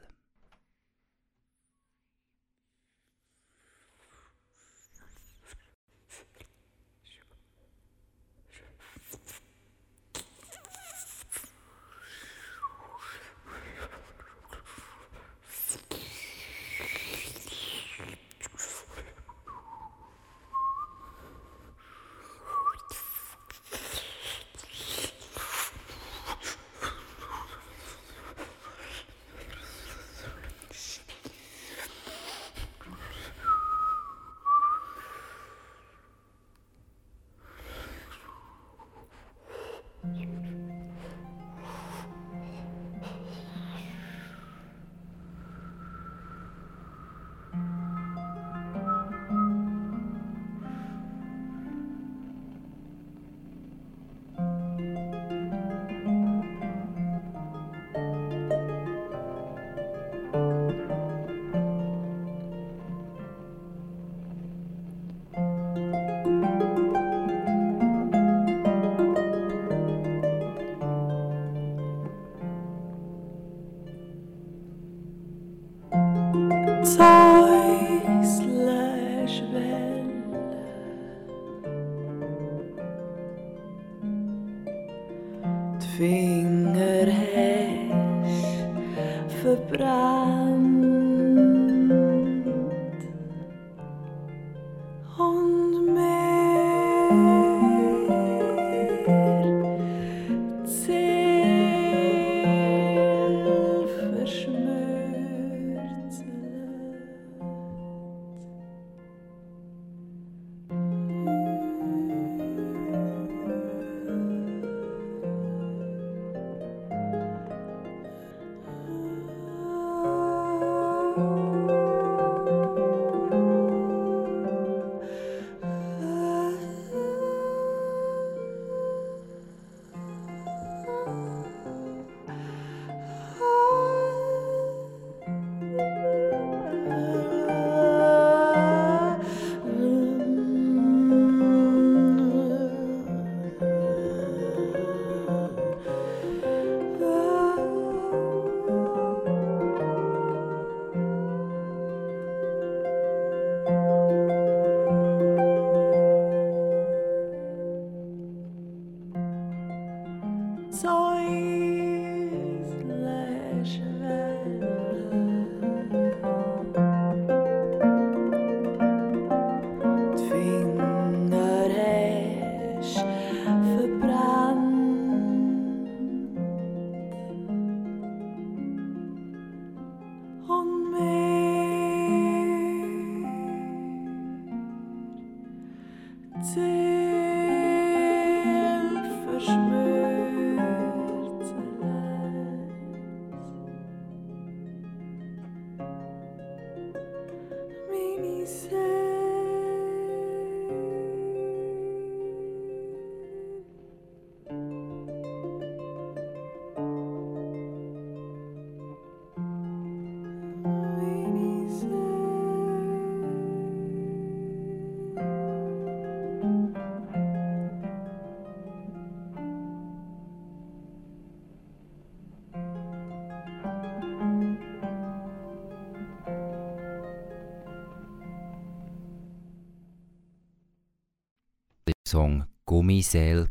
Song 232.15 232.45
Gummiseel 232.65 233.49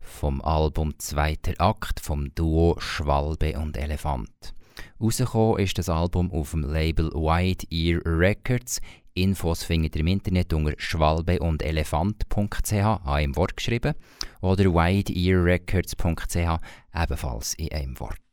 vom 0.00 0.40
Album 0.42 0.96
Zweiter 1.00 1.54
Akt 1.58 1.98
vom 1.98 2.32
Duo 2.36 2.76
Schwalbe 2.78 3.58
und 3.58 3.76
Elefant. 3.76 4.54
Rausgekommen 5.00 5.58
ist 5.58 5.76
das 5.76 5.88
Album 5.88 6.30
auf 6.30 6.52
dem 6.52 6.62
Label 6.62 7.10
Wide 7.10 7.66
Ear 7.68 8.00
Records. 8.04 8.80
Infos 9.14 9.64
findet 9.64 9.96
ihr 9.96 10.02
im 10.02 10.06
Internet 10.06 10.52
unter 10.52 10.74
schwalbe 10.78 11.40
und 11.40 11.64
elefant.ch, 11.64 12.72
einem 12.72 13.34
Wort 13.34 13.56
geschrieben, 13.56 13.94
oder 14.40 14.66
wideearrecords.ch, 14.66 16.60
ebenfalls 16.94 17.54
in 17.54 17.72
einem 17.72 17.98
Wort. 17.98 18.29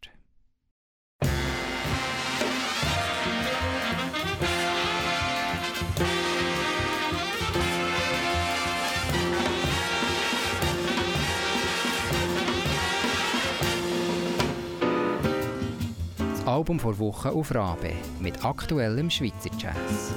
Album 16.47 16.79
vor 16.79 16.97
Woche 16.97 17.31
auf 17.31 17.53
Rabe 17.53 17.91
mit 18.21 18.45
aktuellem 18.45 19.09
Schweizer 19.09 19.49
Jazz. 19.59 20.13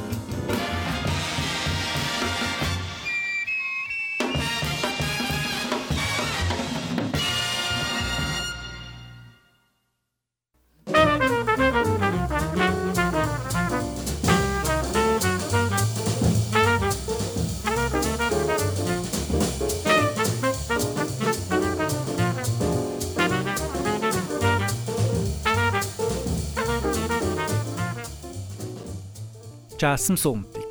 Jazz 29.80 30.10
am 30.10 30.16
Sonntag. 30.18 30.66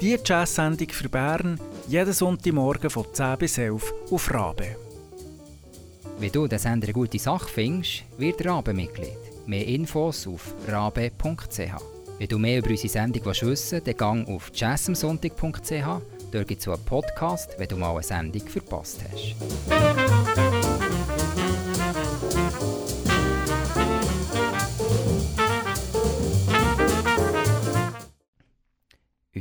Die 0.00 0.16
Jazz-Sendung 0.24 0.88
für 0.90 1.08
Bern 1.08 1.58
jeden 1.88 2.12
Sonntagmorgen 2.12 2.90
von 2.90 3.06
10 3.12 3.36
bis 3.36 3.58
11 3.58 3.92
auf 4.08 4.32
Rabe. 4.32 4.76
Wenn 6.20 6.30
du 6.30 6.46
den 6.46 6.60
Sender 6.60 6.86
eine 6.86 6.92
gute 6.92 7.18
Sache 7.18 7.48
findest, 7.48 8.04
wird 8.18 8.46
Rabe 8.46 8.72
Mitglied. 8.72 9.18
Mehr 9.46 9.66
Infos 9.66 10.28
auf 10.28 10.54
rabe.ch. 10.68 11.58
Wenn 12.18 12.28
du 12.28 12.38
mehr 12.38 12.58
über 12.58 12.70
unsere 12.70 12.88
Sendung 12.88 13.24
wissen 13.24 13.48
willst, 13.48 13.72
dann 13.72 13.96
gang 13.96 14.28
auf 14.28 14.52
jazzamsonntag.ch. 14.54 16.00
Dort 16.30 16.46
gibt 16.46 16.60
es 16.60 16.68
einen 16.68 16.84
Podcast, 16.84 17.56
wenn 17.58 17.66
du 17.66 17.76
mal 17.76 17.94
eine 17.94 18.04
Sendung 18.04 18.46
verpasst 18.46 19.00
hast. 19.10 19.34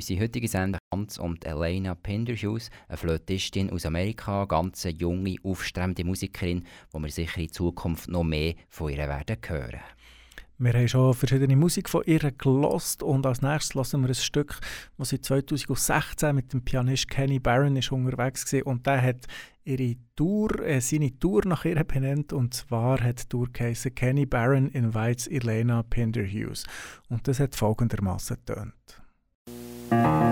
Unsere 0.02 0.22
heutige 0.22 0.48
Sendung 0.48 0.80
handelt 0.92 1.20
um 1.20 1.38
Elena 1.44 1.94
Penderhughes, 1.94 2.72
eine 2.88 2.98
Flötistin 2.98 3.70
aus 3.70 3.86
Amerika, 3.86 4.40
eine 4.40 4.48
ganz 4.48 4.88
junge, 4.98 5.36
aufstrebende 5.44 6.04
Musikerin, 6.04 6.66
wo 6.90 6.98
wir 6.98 7.12
sicher 7.12 7.40
in 7.40 7.52
Zukunft 7.52 8.10
noch 8.10 8.24
mehr 8.24 8.56
von 8.68 8.90
ihr 8.90 8.98
werden 8.98 9.38
hören. 9.46 9.80
Wir 10.58 10.74
haben 10.74 10.88
schon 10.88 11.14
verschiedene 11.14 11.56
Musik 11.56 11.88
von 11.88 12.02
ihr 12.08 12.32
gelost 12.32 13.04
und 13.04 13.28
als 13.28 13.44
nächstes 13.44 13.94
hören 13.94 14.02
wir 14.02 14.10
ein 14.10 14.16
Stück, 14.16 14.60
das 14.98 15.10
sie 15.10 15.22
2016 15.22 16.34
mit 16.34 16.52
dem 16.52 16.66
Pianist 16.66 17.08
Kenny 17.08 17.38
Barron 17.38 17.76
ist 17.76 17.92
unterwegs 17.92 18.52
war 18.52 18.66
und 18.66 18.88
der 18.88 19.04
hat 19.04 19.28
ihre 19.66 19.98
Tour, 20.16 20.66
äh, 20.66 20.82
seine 20.82 21.20
Tour 21.20 21.44
nach 21.46 21.64
ihr 21.66 21.84
benannt 21.84 22.34
und 22.34 22.56
zwar 22.56 23.04
hat 23.04 23.22
die 23.22 23.30
Tour 23.30 23.50
geheißen 23.54 23.94
Kenny 23.94 24.26
Barron 24.26 24.68
invites 24.70 25.28
Elena 25.28 25.84
Penderhughes 25.84 26.64
und 27.08 27.28
das 27.28 27.40
hat 27.40 27.56
folgendermaßen 27.56 28.38
getönt. 28.44 29.02
Thank 29.92 30.32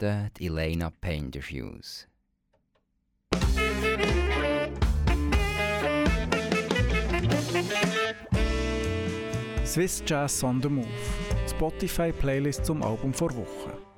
Flöte, 0.00 0.30
die 0.38 0.46
Elena 0.46 0.90
Painterhughes. 1.00 2.08
Swiss 9.64 10.02
Jazz 10.06 10.42
on 10.42 10.60
the 10.62 10.68
Move. 10.68 10.86
Spotify 11.48 12.12
Playlist 12.12 12.64
zum 12.64 12.82
Album 12.82 13.12
vor 13.12 13.34
Woche. 13.36 13.89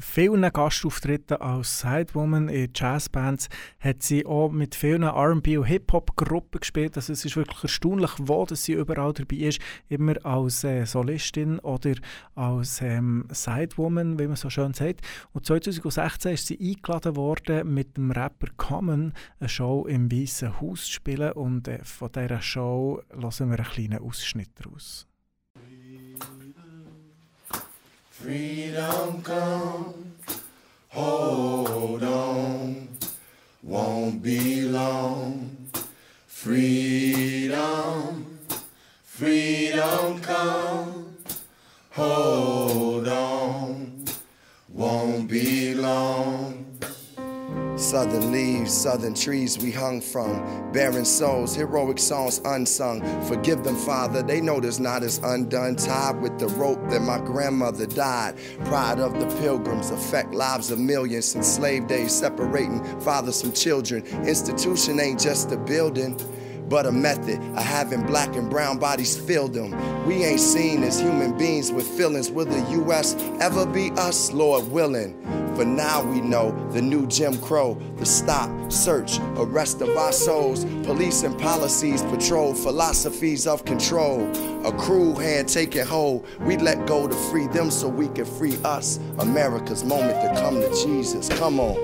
Vielen 0.00 0.42
Gastauftritten 0.52 1.38
als 1.38 1.80
Sidewoman 1.80 2.48
in 2.48 2.70
Jazzbands 2.74 3.48
hat 3.78 4.02
sie 4.02 4.24
auch 4.24 4.50
mit 4.50 4.74
vielen 4.74 5.02
R&B 5.02 5.58
und 5.58 5.64
Hip-Hop-Gruppen 5.64 6.60
gespielt. 6.60 6.96
Also 6.96 7.12
es 7.12 7.24
ist 7.24 7.36
wirklich 7.36 7.62
erstaunlich, 7.62 8.10
wo 8.18 8.44
dass 8.44 8.64
sie 8.64 8.72
überall 8.72 9.12
dabei 9.12 9.36
ist. 9.36 9.60
Immer 9.88 10.14
als 10.24 10.64
äh, 10.64 10.84
Solistin 10.84 11.58
oder 11.60 11.94
als 12.34 12.80
ähm, 12.80 13.26
Sidewoman, 13.30 14.18
wie 14.18 14.26
man 14.26 14.36
so 14.36 14.50
schön 14.50 14.72
sagt. 14.74 15.00
Und 15.32 15.46
2016 15.46 16.34
ist 16.34 16.46
sie 16.46 16.58
eingeladen 16.60 17.16
worden, 17.16 17.72
mit 17.74 17.96
dem 17.96 18.10
Rapper 18.10 18.48
Common 18.56 19.12
eine 19.38 19.48
Show 19.48 19.86
im 19.86 20.10
Weißen 20.10 20.60
Haus 20.60 20.86
zu 20.86 20.92
spielen. 20.92 21.32
Und 21.32 21.68
äh, 21.68 21.84
von 21.84 22.12
dieser 22.12 22.40
Show 22.40 23.02
lassen 23.12 23.50
wir 23.50 23.58
einen 23.58 23.68
kleinen 23.68 24.02
Ausschnitt 24.02 24.50
daraus. 24.54 25.09
Freedom 28.22 29.22
come, 29.22 30.12
hold 30.88 32.04
on, 32.04 32.88
won't 33.62 34.22
be 34.22 34.60
long. 34.60 35.56
Freedom, 36.26 37.58
freedom 39.02 40.20
come, 40.20 41.16
hold 41.92 43.08
on, 43.08 44.04
won't 44.68 45.26
be 45.26 45.72
long. 45.72 46.59
Southern 47.90 48.30
leaves, 48.30 48.72
southern 48.72 49.14
trees 49.14 49.58
we 49.58 49.72
hung 49.72 50.00
from. 50.00 50.70
Barren 50.70 51.04
souls, 51.04 51.56
heroic 51.56 51.98
songs 51.98 52.40
unsung. 52.44 53.00
Forgive 53.24 53.64
them, 53.64 53.74
Father, 53.74 54.22
they 54.22 54.40
know 54.40 54.60
this 54.60 54.78
knot 54.78 55.02
is 55.02 55.18
undone. 55.24 55.74
Tied 55.74 56.22
with 56.22 56.38
the 56.38 56.46
rope 56.50 56.78
that 56.90 57.00
my 57.00 57.18
grandmother 57.18 57.86
died. 57.86 58.36
Pride 58.66 59.00
of 59.00 59.18
the 59.18 59.26
pilgrims 59.40 59.90
affect 59.90 60.32
lives 60.32 60.70
of 60.70 60.78
millions. 60.78 61.24
Since 61.24 61.48
slave 61.48 61.88
days, 61.88 62.12
separating 62.12 62.84
fathers 63.00 63.42
from 63.42 63.50
children. 63.54 64.06
Institution 64.24 65.00
ain't 65.00 65.18
just 65.18 65.50
a 65.50 65.56
building 65.56 66.16
but 66.68 66.86
a 66.86 66.92
method 66.92 67.40
of 67.40 67.64
having 67.64 68.06
black 68.06 68.36
and 68.36 68.48
brown 68.48 68.78
bodies 68.78 69.16
fill 69.18 69.48
them. 69.48 69.72
We 70.06 70.22
ain't 70.22 70.38
seen 70.38 70.84
as 70.84 71.00
human 71.00 71.36
beings 71.36 71.72
with 71.72 71.88
feelings. 71.88 72.30
Will 72.30 72.44
the 72.44 72.60
U.S. 72.70 73.16
ever 73.40 73.66
be 73.66 73.90
us, 73.96 74.32
Lord 74.32 74.70
willing? 74.70 75.20
For 75.60 75.66
now 75.66 76.02
we 76.02 76.22
know 76.22 76.52
the 76.70 76.80
new 76.80 77.06
Jim 77.06 77.36
Crow, 77.36 77.74
the 77.98 78.06
stop, 78.06 78.48
search, 78.72 79.18
arrest 79.36 79.82
of 79.82 79.90
our 79.90 80.10
souls, 80.10 80.64
police 80.86 81.22
and 81.22 81.38
policies, 81.38 82.00
patrol, 82.04 82.54
philosophies 82.54 83.46
of 83.46 83.66
control. 83.66 84.26
A 84.66 84.72
cruel 84.72 85.14
hand 85.18 85.50
taking 85.50 85.84
hold, 85.84 86.26
we 86.40 86.56
let 86.56 86.86
go 86.86 87.06
to 87.06 87.14
free 87.14 87.46
them 87.48 87.70
so 87.70 87.88
we 87.88 88.08
can 88.08 88.24
free 88.24 88.56
us. 88.64 89.00
America's 89.18 89.84
moment 89.84 90.18
to 90.22 90.40
come 90.40 90.54
to 90.54 90.70
Jesus. 90.82 91.28
Come 91.28 91.60
on. 91.60 91.76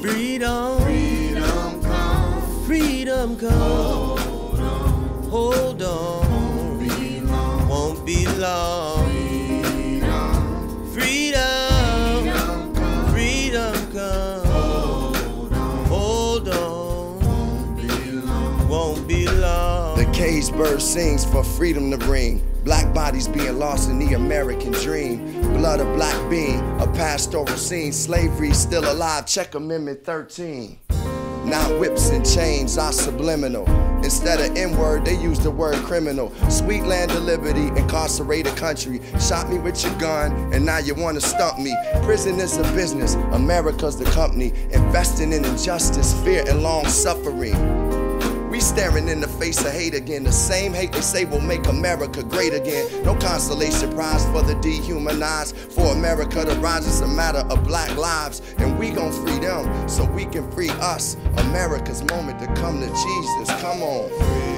Freedom, 0.00 0.80
freedom 0.80 1.82
come, 1.82 2.64
freedom 2.64 3.36
come. 3.36 3.50
Hold 3.52 4.60
on, 4.60 5.28
hold 5.28 5.82
on, 5.82 7.68
won't 7.68 8.06
be 8.06 8.26
long. 8.38 8.99
Freedom, 8.99 8.99
Bird 20.48 20.80
sings 20.80 21.24
for 21.24 21.44
freedom 21.44 21.90
to 21.90 21.98
ring. 22.06 22.42
Black 22.64 22.94
bodies 22.94 23.28
being 23.28 23.58
lost 23.58 23.90
in 23.90 23.98
the 23.98 24.14
American 24.14 24.72
dream. 24.72 25.42
Blood 25.54 25.80
of 25.80 25.94
black 25.96 26.30
being, 26.30 26.60
a 26.80 26.86
pastoral 26.86 27.46
scene. 27.48 27.92
Slavery 27.92 28.52
still 28.52 28.90
alive. 28.90 29.26
Check 29.26 29.54
Amendment 29.54 30.04
13. 30.04 30.78
Now 31.44 31.78
whips 31.78 32.10
and 32.10 32.24
chains 32.24 32.78
are 32.78 32.92
subliminal. 32.92 33.68
Instead 34.04 34.40
of 34.40 34.56
N 34.56 34.78
word, 34.78 35.04
they 35.04 35.20
use 35.20 35.40
the 35.40 35.50
word 35.50 35.74
criminal. 35.84 36.32
Sweet 36.48 36.84
land 36.84 37.10
of 37.10 37.22
liberty, 37.24 37.66
incarcerated 37.78 38.56
country. 38.56 39.00
Shot 39.18 39.50
me 39.50 39.58
with 39.58 39.82
your 39.84 39.94
gun, 39.98 40.32
and 40.54 40.64
now 40.64 40.78
you 40.78 40.94
wanna 40.94 41.20
stump 41.20 41.58
me. 41.58 41.76
Prison 42.02 42.38
is 42.40 42.56
a 42.56 42.62
business, 42.74 43.14
America's 43.32 43.98
the 43.98 44.04
company. 44.06 44.52
Investing 44.70 45.32
in 45.32 45.44
injustice, 45.44 46.14
fear, 46.22 46.44
and 46.48 46.62
long 46.62 46.86
suffering. 46.86 47.79
Staring 48.70 49.08
in 49.08 49.20
the 49.20 49.26
face 49.26 49.58
of 49.64 49.72
hate 49.72 49.94
again. 49.94 50.22
The 50.22 50.30
same 50.30 50.72
hate 50.72 50.92
they 50.92 51.00
say 51.00 51.24
will 51.24 51.40
make 51.40 51.66
America 51.66 52.22
great 52.22 52.54
again. 52.54 53.02
No 53.02 53.16
consolation 53.16 53.90
prize 53.90 54.24
for 54.26 54.42
the 54.42 54.54
dehumanized. 54.60 55.56
For 55.56 55.92
America 55.92 56.44
to 56.44 56.54
rise 56.60 56.86
is 56.86 57.00
a 57.00 57.08
matter 57.08 57.40
of 57.50 57.64
black 57.64 57.96
lives. 57.96 58.40
And 58.58 58.78
we 58.78 58.90
gon' 58.90 59.10
free 59.10 59.40
them 59.40 59.88
so 59.88 60.04
we 60.04 60.24
can 60.24 60.48
free 60.52 60.70
us. 60.70 61.16
America's 61.38 62.04
moment 62.04 62.38
to 62.38 62.46
come 62.62 62.78
to 62.78 62.86
Jesus. 62.86 63.60
Come 63.60 63.82
on. 63.82 64.49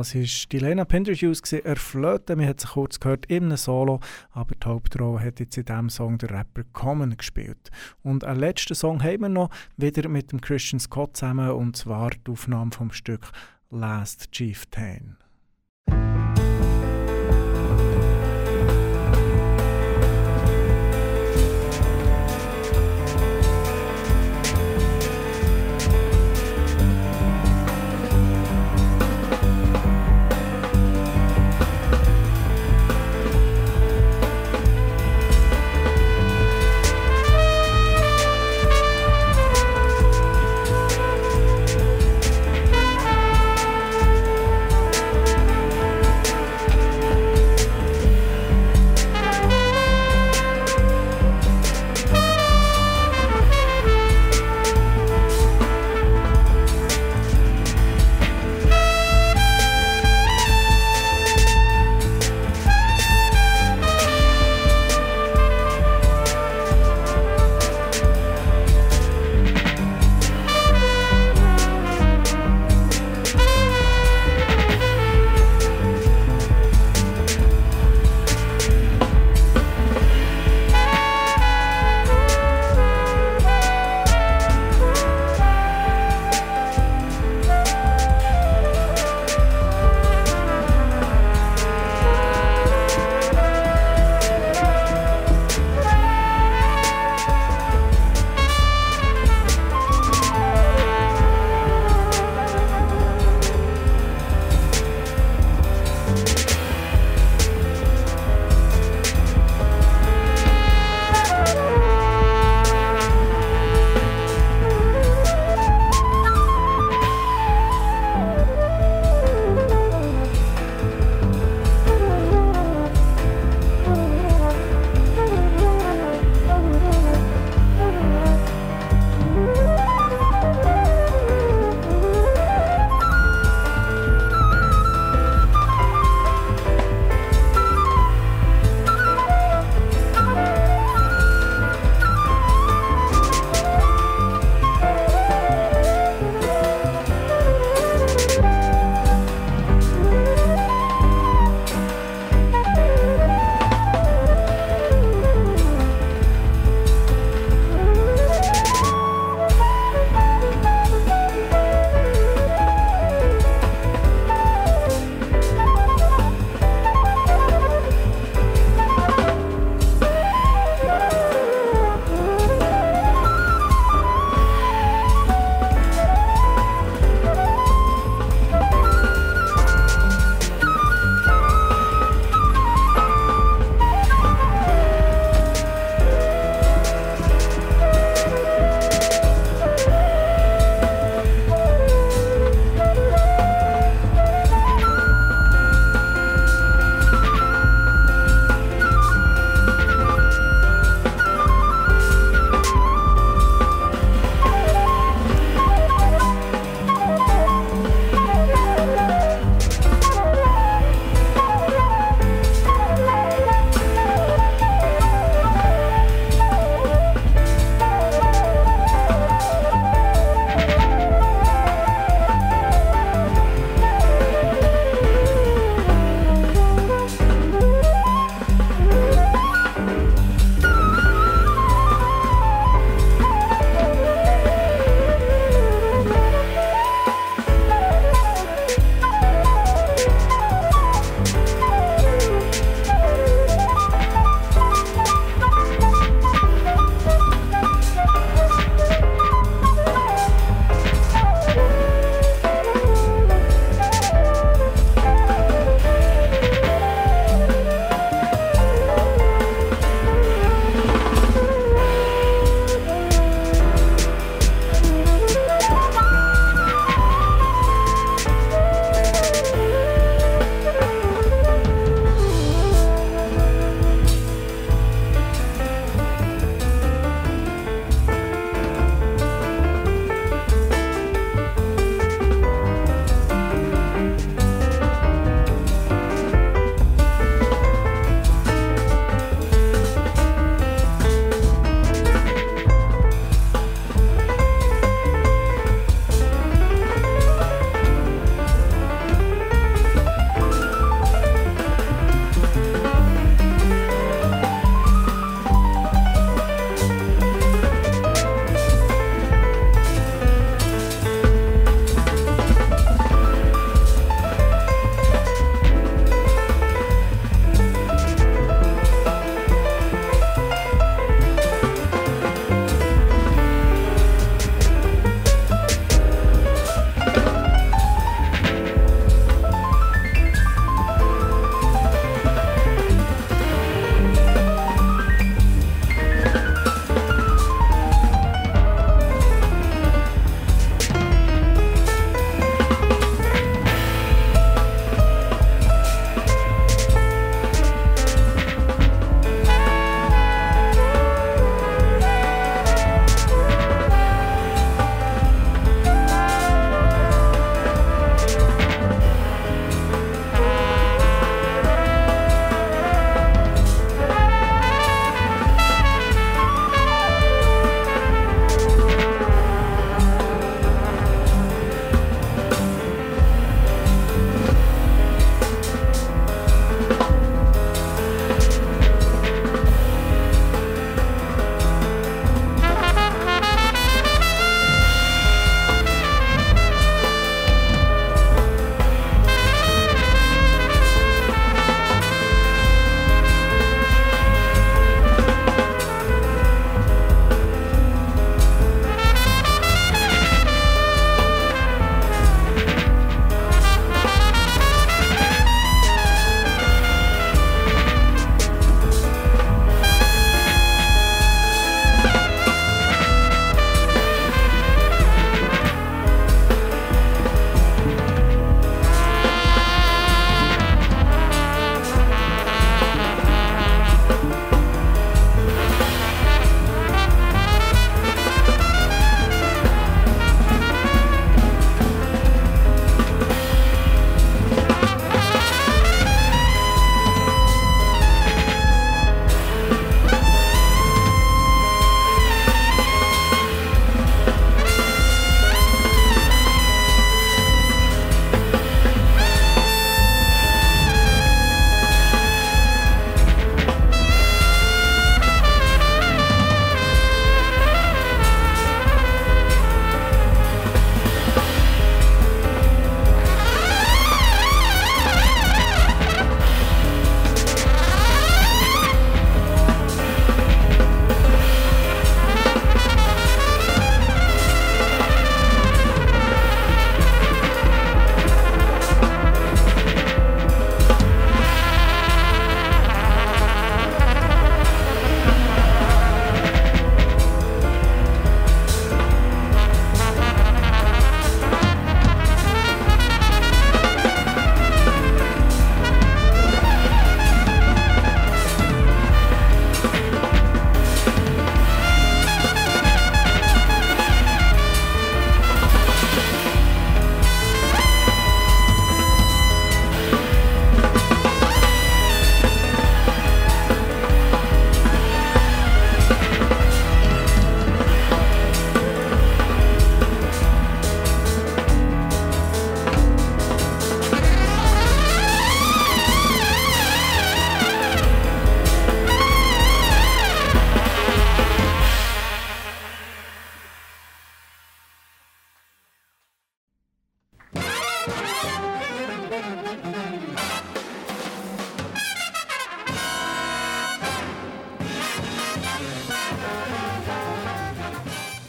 Das 0.00 0.14
war 0.14 0.22
die 0.22 0.58
Lena 0.58 0.86
Penderhughes, 0.86 1.52
er 1.52 1.76
Flöte. 1.76 2.34
Man 2.34 2.46
hat 2.46 2.58
sie 2.58 2.68
kurz 2.68 2.98
gehört 2.98 3.26
in 3.26 3.44
einem 3.44 3.58
Solo, 3.58 4.00
aber 4.30 4.54
die 4.54 4.66
Hauptrolle 4.66 5.20
hat 5.20 5.40
jetzt 5.40 5.58
in 5.58 5.66
diesem 5.66 5.90
Song 5.90 6.16
der 6.16 6.30
Rapper 6.30 6.62
Common 6.72 7.18
gespielt. 7.18 7.70
Und 8.02 8.24
einen 8.24 8.40
letzten 8.40 8.74
Song 8.74 9.02
haben 9.02 9.20
wir 9.20 9.28
noch, 9.28 9.50
wieder 9.76 10.08
mit 10.08 10.32
dem 10.32 10.40
Christian 10.40 10.80
Scott 10.80 11.18
zusammen, 11.18 11.50
und 11.50 11.76
zwar 11.76 12.12
die 12.12 12.30
Aufnahme 12.30 12.70
vom 12.72 12.92
Stück 12.92 13.30
Last 13.68 14.32
Chieftain. 14.32 15.18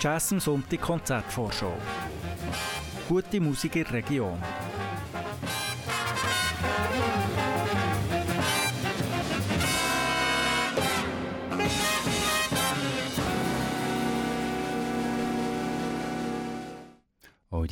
Jazz 0.02 0.32
am 0.32 0.40
Sonntag 0.40 0.82
Konzertvorschau. 0.82 1.74
Gute 3.08 3.40
Musik 3.40 3.76
in 3.76 3.84
der 3.84 3.94
Region. 3.94 4.42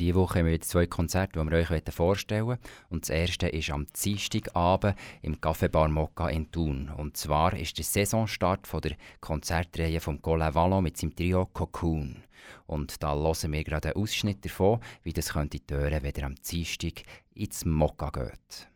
Diese 0.00 0.14
Woche 0.14 0.38
haben 0.38 0.46
wir 0.46 0.52
jetzt 0.52 0.70
zwei 0.70 0.86
Konzerte, 0.86 1.38
die 1.38 1.50
wir 1.50 1.58
euch 1.58 1.94
vorstellen 1.94 2.46
wollen. 2.46 2.58
Und 2.88 3.02
das 3.04 3.10
erste 3.10 3.48
ist 3.48 3.70
am 3.70 3.86
Dienstagabend 4.02 4.96
im 5.22 5.36
Café 5.36 5.68
Bar 5.68 5.88
Mokka 5.88 6.28
in 6.28 6.50
Thun. 6.50 6.90
Und 6.96 7.16
zwar 7.16 7.52
ist 7.54 7.76
der 7.76 7.84
Saisonstart 7.84 8.66
von 8.66 8.80
der 8.80 8.96
Konzertreihe 9.20 10.00
vom 10.00 10.22
Colin 10.22 10.54
Vallon 10.54 10.82
mit 10.82 10.96
seinem 10.96 11.14
Trio 11.14 11.46
Cocoon. 11.46 12.22
Und 12.66 13.02
da 13.02 13.14
hören 13.14 13.52
wir 13.52 13.64
gerade 13.64 13.94
einen 13.94 14.02
Ausschnitt 14.02 14.44
davon, 14.44 14.80
wie 15.02 15.12
das 15.12 15.34
könnte 15.34 15.58
hören, 15.70 16.02
wenn 16.02 16.14
ihr 16.16 16.24
am 16.24 16.34
Dienstag 16.36 17.02
ins 17.34 17.64
Mokka 17.66 18.10
geht. 18.10 18.68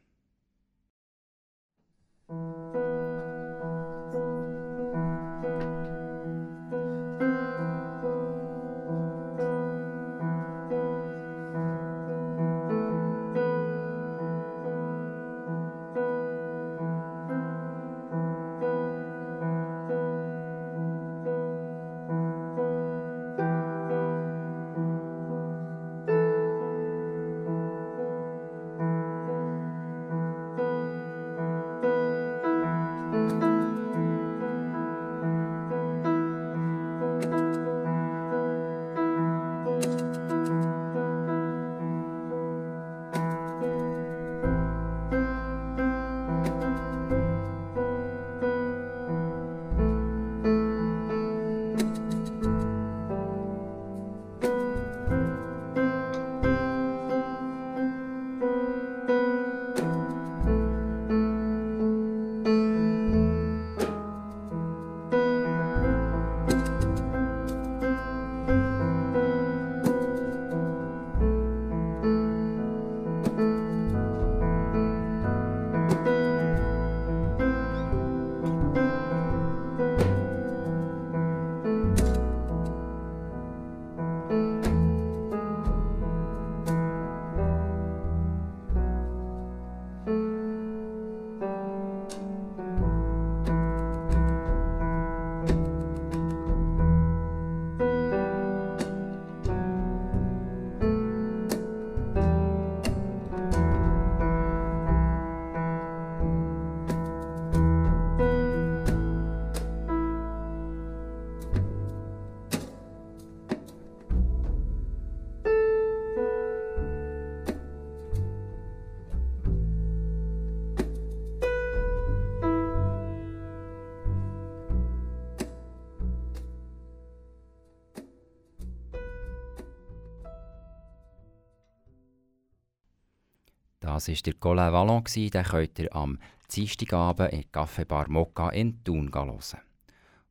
Das 134.07 134.17
war 134.17 134.23
der 134.23 134.35
Colin 134.35 134.71
Vallon, 134.71 135.05
den 135.15 135.31
könnt 135.45 135.79
ihr 135.79 135.97
am 135.97 136.19
Dienstagabend 136.55 137.33
in 137.33 137.45
Café 137.45 137.87
Bar 137.87 138.11
Mokka 138.11 138.51
in 138.51 138.85
Thun 138.85 139.11
hören. 139.15 139.41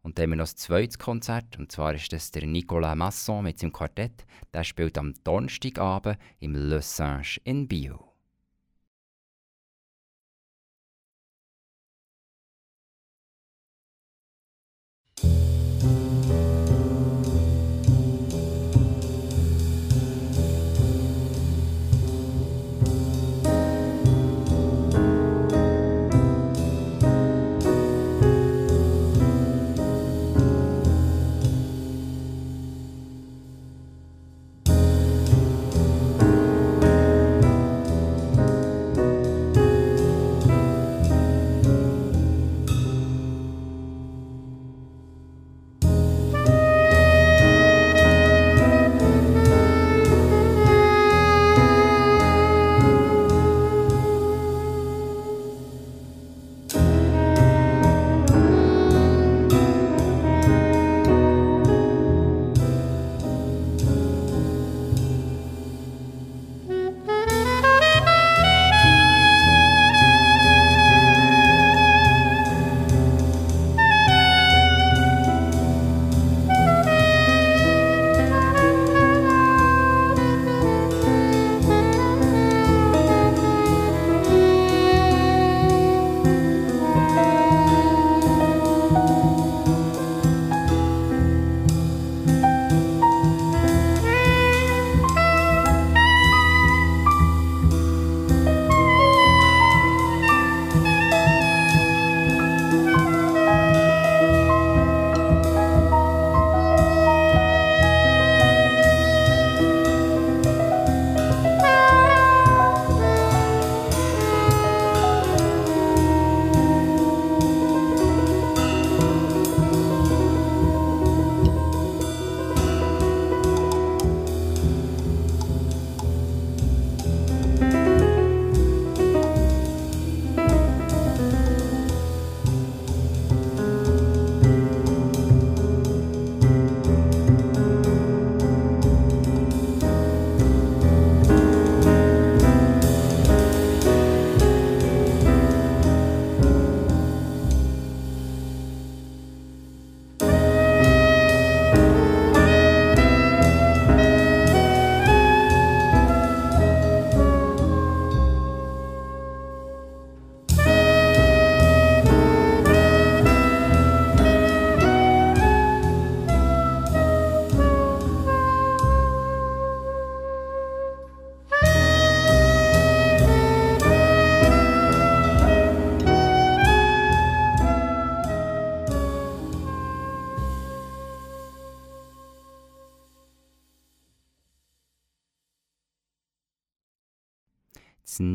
Und 0.03 0.19
dann 0.19 0.24
haben 0.24 0.30
wir 0.30 0.36
noch 0.36 0.45
ein 0.45 0.57
zweites 0.57 0.99
Konzert, 0.99 1.57
und 1.57 1.71
zwar 1.71 1.95
ist 1.95 2.13
das 2.13 2.30
der 2.30 2.45
Nicolas 2.45 2.95
Masson 2.95 3.43
mit 3.43 3.57
seinem 3.57 3.74
Quartett. 3.74 4.28
Der 4.53 4.63
spielt 4.63 4.95
am 4.99 5.15
Donnerstagabend 5.24 6.19
im 6.39 6.53
Le 6.53 6.84
Singe 6.84 7.39
in 7.45 7.67
Bio. 7.67 8.12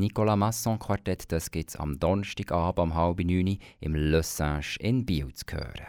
Nicolas 0.09 0.39
Masson 0.39 0.79
Quartett 0.79 1.29
gibt 1.53 1.69
es 1.69 1.77
am 1.77 2.01
Donnerstagabend 2.01 2.79
um 2.79 2.95
halb 2.95 3.19
neun 3.19 3.59
im 3.81 3.95
Le 3.95 4.23
Singe 4.23 4.79
in 4.81 5.05
Biel 5.05 5.35
zu 5.35 5.45
hören. 5.51 5.87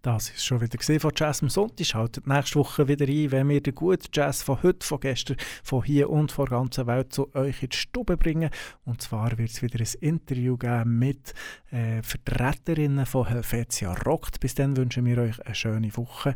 Das 0.00 0.30
ist 0.30 0.46
schon 0.46 0.62
wieder 0.62 0.78
gesehen 0.78 0.98
von 0.98 1.12
Jazz 1.14 1.42
am 1.42 1.50
Sonntag. 1.50 1.84
Schaltet 1.84 2.26
nächste 2.26 2.58
Woche 2.58 2.88
wieder 2.88 3.06
ein, 3.06 3.30
wenn 3.32 3.50
wir 3.50 3.60
den 3.60 3.74
guten 3.74 4.08
Jazz 4.14 4.42
von 4.42 4.62
heute, 4.62 4.86
von 4.86 5.00
gestern, 5.00 5.36
von 5.62 5.84
hier 5.84 6.08
und 6.08 6.32
von 6.32 6.46
der 6.46 6.56
ganzen 6.56 6.86
Welt 6.86 7.12
zu 7.12 7.34
euch 7.34 7.62
in 7.62 7.68
die 7.68 7.76
Stube 7.76 8.16
bringen. 8.16 8.48
Und 8.86 9.02
zwar 9.02 9.36
wird 9.36 9.50
es 9.50 9.60
wieder 9.60 9.78
ein 9.78 10.00
Interview 10.00 10.56
geben 10.56 10.98
mit 10.98 11.34
äh, 11.72 12.02
Vertreterinnen 12.02 13.04
von 13.04 13.26
Helvetia 13.26 13.92
Rockt. 13.92 14.40
Bis 14.40 14.54
dann 14.54 14.74
wünschen 14.74 15.04
wir 15.04 15.18
euch 15.18 15.44
eine 15.44 15.54
schöne 15.54 15.94
Woche. 15.98 16.34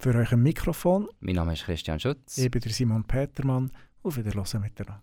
Für 0.00 0.14
euch 0.14 0.32
ein 0.32 0.42
Mikrofon. 0.42 1.06
Mein 1.20 1.34
Name 1.34 1.52
ist 1.52 1.64
Christian 1.64 2.00
Schutz. 2.00 2.38
Ich 2.38 2.50
bin 2.50 2.62
der 2.62 2.72
Simon 2.72 3.04
Petermann. 3.04 3.70
Auf 4.02 4.16
Wiederhören 4.16 4.62
miteinander. 4.62 5.02